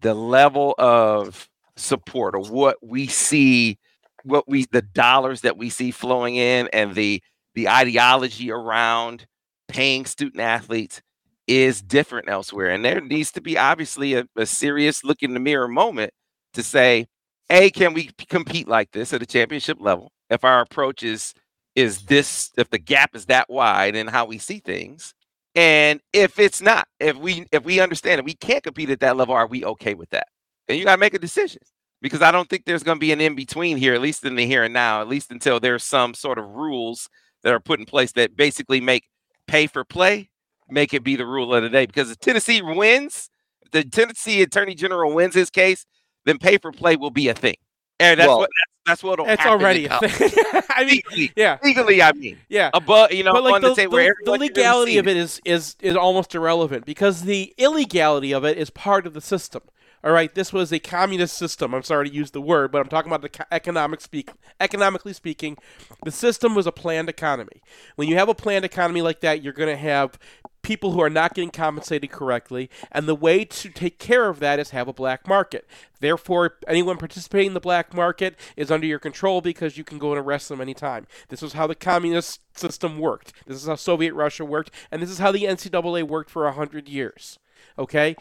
[0.00, 3.78] The level of support or what we see,
[4.24, 7.22] what we the dollars that we see flowing in and the
[7.54, 9.26] the ideology around
[9.68, 11.02] paying student athletes
[11.46, 12.68] is different elsewhere.
[12.68, 16.12] And there needs to be obviously a, a serious look in the mirror moment
[16.54, 17.06] to say,
[17.50, 20.12] A, can we compete like this at a championship level?
[20.28, 21.34] If our approach is
[21.76, 25.14] is this, if the gap is that wide in how we see things,
[25.54, 29.16] and if it's not, if we if we understand that we can't compete at that
[29.16, 30.28] level, are we okay with that?
[30.68, 31.62] And you gotta make a decision.
[32.02, 34.64] Because I don't think there's gonna be an in-between here, at least in the here
[34.64, 37.08] and now, at least until there's some sort of rules
[37.42, 39.04] that are put in place that basically make
[39.46, 40.30] pay for play,
[40.68, 41.86] make it be the rule of the day.
[41.86, 43.28] Because if Tennessee wins,
[43.72, 45.84] the Tennessee Attorney General wins his case,
[46.24, 47.56] then pay for play will be a thing.
[48.00, 48.50] And that's Well, what
[48.86, 50.30] that's, that's what'll It's already a thing.
[50.70, 52.38] I mean, legally, yeah, legally, I mean.
[52.48, 52.70] yeah.
[52.74, 56.34] Above, you know, but like the, the, the legality of it is is is almost
[56.34, 59.62] irrelevant because the illegality of it is part of the system.
[60.02, 61.74] All right, this was a communist system.
[61.74, 64.30] I'm sorry to use the word, but I'm talking about the economic speak.
[64.58, 65.58] Economically speaking,
[66.04, 67.62] the system was a planned economy.
[67.96, 70.18] When you have a planned economy like that, you're going to have
[70.70, 74.60] people who are not getting compensated correctly, and the way to take care of that
[74.60, 75.66] is have a black market.
[75.98, 80.12] Therefore, anyone participating in the black market is under your control because you can go
[80.12, 81.08] and arrest them anytime.
[81.28, 83.32] This was how the communist system worked.
[83.48, 86.52] This is how Soviet Russia worked, and this is how the NCAA worked for a
[86.52, 87.40] hundred years.
[87.76, 88.14] Okay,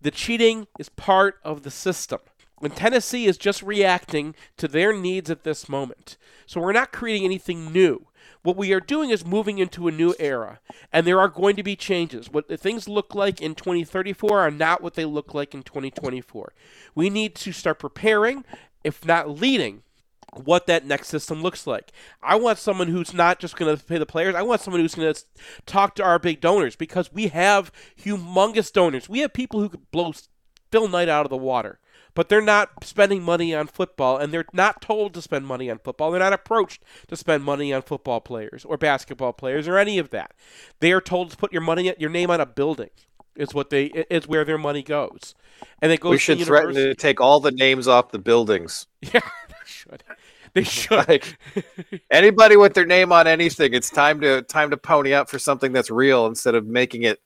[0.00, 2.20] the cheating is part of the system.
[2.62, 6.16] And Tennessee is just reacting to their needs at this moment.
[6.46, 8.06] So we're not creating anything new.
[8.42, 10.60] What we are doing is moving into a new era,
[10.92, 12.30] and there are going to be changes.
[12.30, 16.52] What things look like in 2034 are not what they look like in 2024.
[16.94, 18.44] We need to start preparing,
[18.84, 19.82] if not leading,
[20.32, 21.90] what that next system looks like.
[22.22, 24.34] I want someone who's not just going to pay the players.
[24.34, 25.24] I want someone who's going to
[25.66, 29.08] talk to our big donors because we have humongous donors.
[29.08, 30.12] We have people who could blow
[30.70, 31.78] Phil Knight out of the water,
[32.14, 35.78] but they're not spending money on football, and they're not told to spend money on
[35.78, 36.10] football.
[36.10, 40.10] They're not approached to spend money on football players or basketball players or any of
[40.10, 40.32] that.
[40.80, 42.90] They are told to put your money, your name on a building.
[43.36, 45.36] Is what they is where their money goes,
[45.80, 46.10] and it goes.
[46.10, 48.86] we to should threaten to take all the names off the buildings.
[49.14, 50.02] Yeah, they should.
[50.54, 51.08] They should.
[51.08, 51.38] Like
[52.10, 55.72] anybody with their name on anything, it's time to time to pony up for something
[55.72, 57.20] that's real instead of making it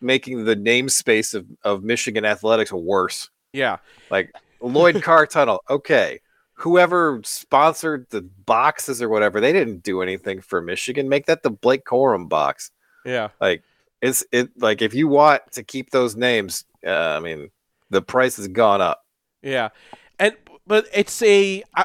[0.00, 3.30] making the namespace of, of Michigan athletics worse.
[3.58, 3.76] Yeah.
[4.10, 5.62] Like Lloyd Carr Tunnel.
[5.68, 6.20] Okay.
[6.54, 11.08] Whoever sponsored the boxes or whatever, they didn't do anything for Michigan.
[11.08, 12.70] Make that the Blake Corum box.
[13.04, 13.28] Yeah.
[13.40, 13.62] Like
[14.00, 17.50] it's it like if you want to keep those names, uh, I mean,
[17.90, 19.04] the price has gone up.
[19.42, 19.70] Yeah,
[20.18, 20.36] and
[20.66, 21.62] but it's a.
[21.74, 21.84] I,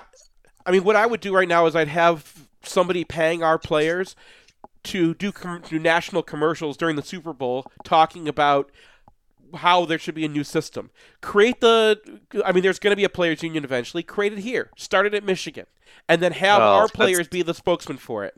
[0.65, 4.15] I mean, what I would do right now is I'd have somebody paying our players
[4.83, 8.71] to do com- do national commercials during the Super Bowl talking about
[9.55, 10.89] how there should be a new system.
[11.21, 11.99] Create the.
[12.45, 14.03] I mean, there's going to be a players' union eventually.
[14.03, 14.69] Create it here.
[14.77, 15.65] Start it at Michigan,
[16.09, 18.35] and then have Well, our players be the spokesman for it.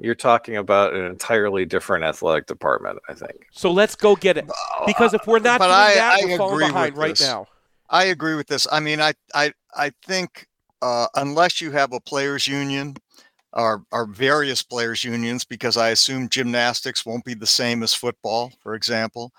[0.00, 3.48] You're talking about an entirely different athletic department, I think.
[3.50, 4.46] So let's go get it.
[4.86, 7.08] Because if we're not But doing I- that, I we're falling agree with behind right
[7.16, 7.20] this.
[7.20, 7.46] now.
[7.90, 8.66] I agree with this.
[8.70, 10.46] I mean, I I I think
[10.82, 12.94] uh, unless you have a players union
[13.54, 18.52] or or various players unions, because I assume gymnastics won't be the same as football,
[18.62, 19.32] for example.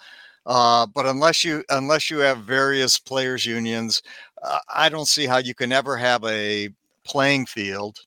[0.49, 4.01] Uh, but unless you unless you have various players unions,
[4.41, 6.69] uh, I don't see how you can ever have a
[7.05, 7.99] playing field.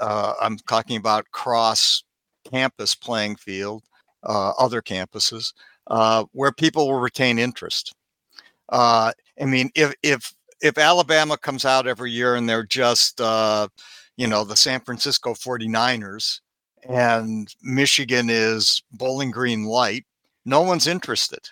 [0.00, 2.02] Uh, I'm talking about cross
[2.50, 3.84] campus playing field,
[4.22, 5.52] uh, other campuses,
[5.88, 7.94] uh, where people will retain interest.
[8.70, 10.32] Uh, I mean, if if
[10.62, 16.40] if Alabama comes out every year and they're just you know the San Francisco 49ers
[16.88, 20.06] and Michigan is Bowling Green light,
[20.46, 21.50] no one's interested.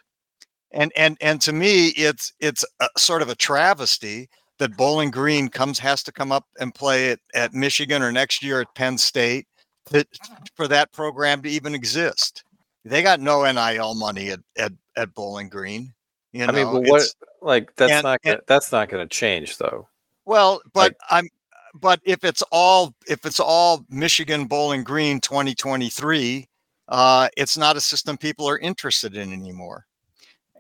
[0.73, 5.49] And and and to me, it's it's a, sort of a travesty that Bowling Green
[5.49, 8.99] comes has to come up and play at, at Michigan or next year at Penn
[8.99, 9.47] State
[9.87, 10.07] to,
[10.55, 12.45] for that program to even exist.
[12.85, 15.93] They got no NIL money at, at, at Bowling Green.
[16.33, 17.03] You know, I mean, but what?
[17.43, 19.89] Like that's and- not gonna, that's not going to change though.
[20.25, 21.29] Well, but Like- I'm
[21.75, 26.49] but if it's all if it's all Michigan Bowling Green 2023,
[26.89, 29.87] uh, it's not a system people are interested in anymore.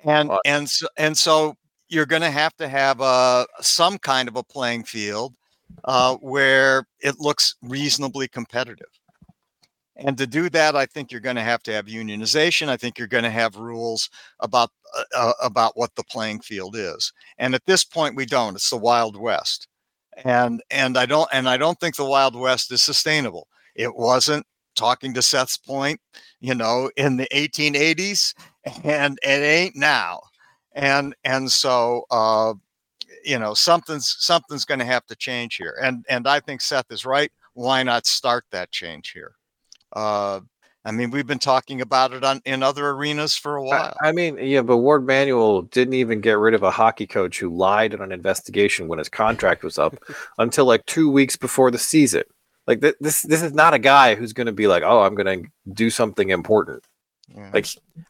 [0.04, 1.56] And Well- and so, and so
[1.88, 5.34] you're going to have to have a some kind of a playing field
[5.84, 8.86] uh, where it looks reasonably competitive.
[9.96, 12.68] And to do that, I think you're going to have to have unionization.
[12.68, 14.08] I think you're going to have rules
[14.40, 17.12] about uh, uh, about what the playing field is.
[17.38, 18.54] And at this point, we don't.
[18.54, 19.68] It's the Wild West
[20.24, 23.48] and and I don't and I don't think the Wild West is sustainable.
[23.74, 24.46] It wasn't
[24.76, 26.00] talking to Seth's point,
[26.40, 28.34] you know, in the 1880s,
[28.84, 30.20] and it ain't now.
[30.74, 32.54] And and so uh,
[33.24, 35.76] you know something's something's going to have to change here.
[35.82, 37.30] And and I think Seth is right.
[37.54, 39.34] Why not start that change here?
[39.94, 40.40] Uh,
[40.84, 43.94] I mean, we've been talking about it on in other arenas for a while.
[44.02, 47.54] I mean, yeah, but Warde Manuel didn't even get rid of a hockey coach who
[47.54, 49.96] lied in an investigation when his contract was up
[50.38, 52.22] until like two weeks before the season.
[52.66, 55.14] Like th- this, this is not a guy who's going to be like, oh, I'm
[55.14, 56.82] going to do something important.
[57.34, 57.50] Yeah.
[57.54, 57.66] Like,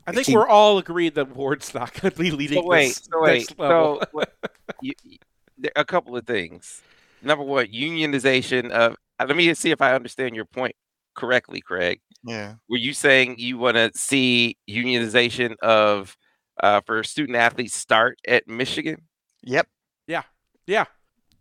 [0.07, 2.89] I think he- we're all agreed that Warde's not going to be leading So wait,
[2.89, 4.03] this so wait, next level.
[4.12, 4.25] so
[4.83, 5.18] you, you-
[5.59, 6.81] there a couple of things.
[7.23, 8.97] Number one, unionization of.
[9.18, 10.75] uh, Let me see if I understand your point
[11.14, 12.01] correctly, Craig.
[12.25, 12.55] yeah.
[12.68, 16.16] Were you saying you want to see unionization of
[16.62, 19.03] uh, for student athletes start at Michigan?
[19.43, 19.66] Yep.
[20.07, 20.23] Yeah.
[20.66, 20.85] Yeah,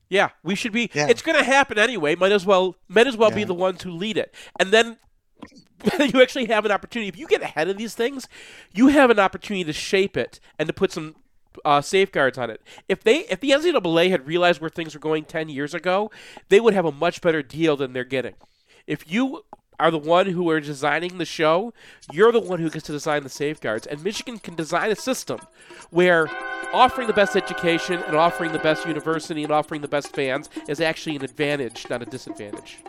[0.09, 0.89] Yeah, we should be.
[0.93, 1.07] Yeah.
[1.07, 2.15] It's going to happen anyway.
[2.15, 2.75] Might as well.
[2.89, 4.97] Might as well be the ones who lead it, and then
[5.99, 7.07] you actually have an opportunity.
[7.07, 8.27] If you get ahead of these things,
[8.73, 11.15] you have an opportunity to shape it and to put some
[11.65, 12.61] uh, safeguards on it.
[12.87, 16.11] If they, if the NCAA had realized where things were going ten years ago,
[16.49, 18.35] they would have a much better deal than they're getting.
[18.87, 19.43] If you
[19.79, 21.73] are the one who are designing the show,
[22.11, 23.87] you're the one who gets to design the safeguards.
[23.87, 25.39] And Michigan can design a system
[25.89, 26.27] where
[26.73, 30.81] offering the best education and offering the best university and offering the best fans is
[30.81, 32.79] actually an advantage, not a disadvantage.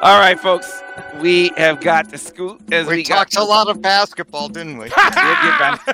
[0.00, 0.80] All right, folks,
[1.20, 3.30] we have got to scoot as we, We got.
[3.30, 4.88] talked a lot of basketball, didn't we?
[4.98, 5.86] We'll get back.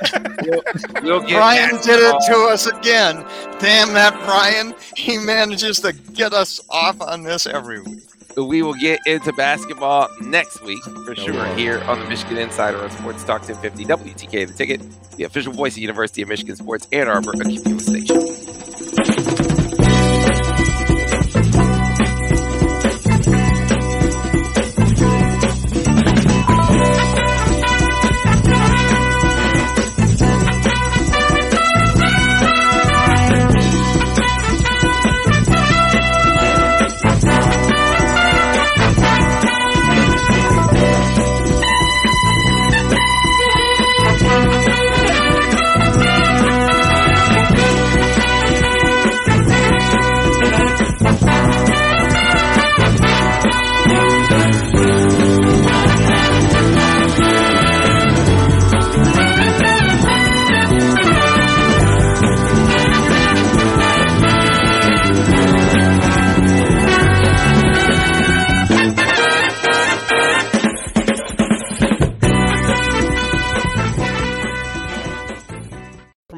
[0.43, 0.63] we'll,
[1.03, 3.25] we'll get Brian back did it all- to us again.
[3.61, 4.75] Damn that Brian.
[4.97, 8.03] He manages to get us off on this every week.
[8.37, 12.91] We will get into basketball next week for sure here on the Michigan Insider on
[12.91, 14.83] Sports Talk 1050 WTKA, the ticket,
[15.17, 18.04] the official voice of University of Michigan Sports Ann Arbor, a Cumulus State.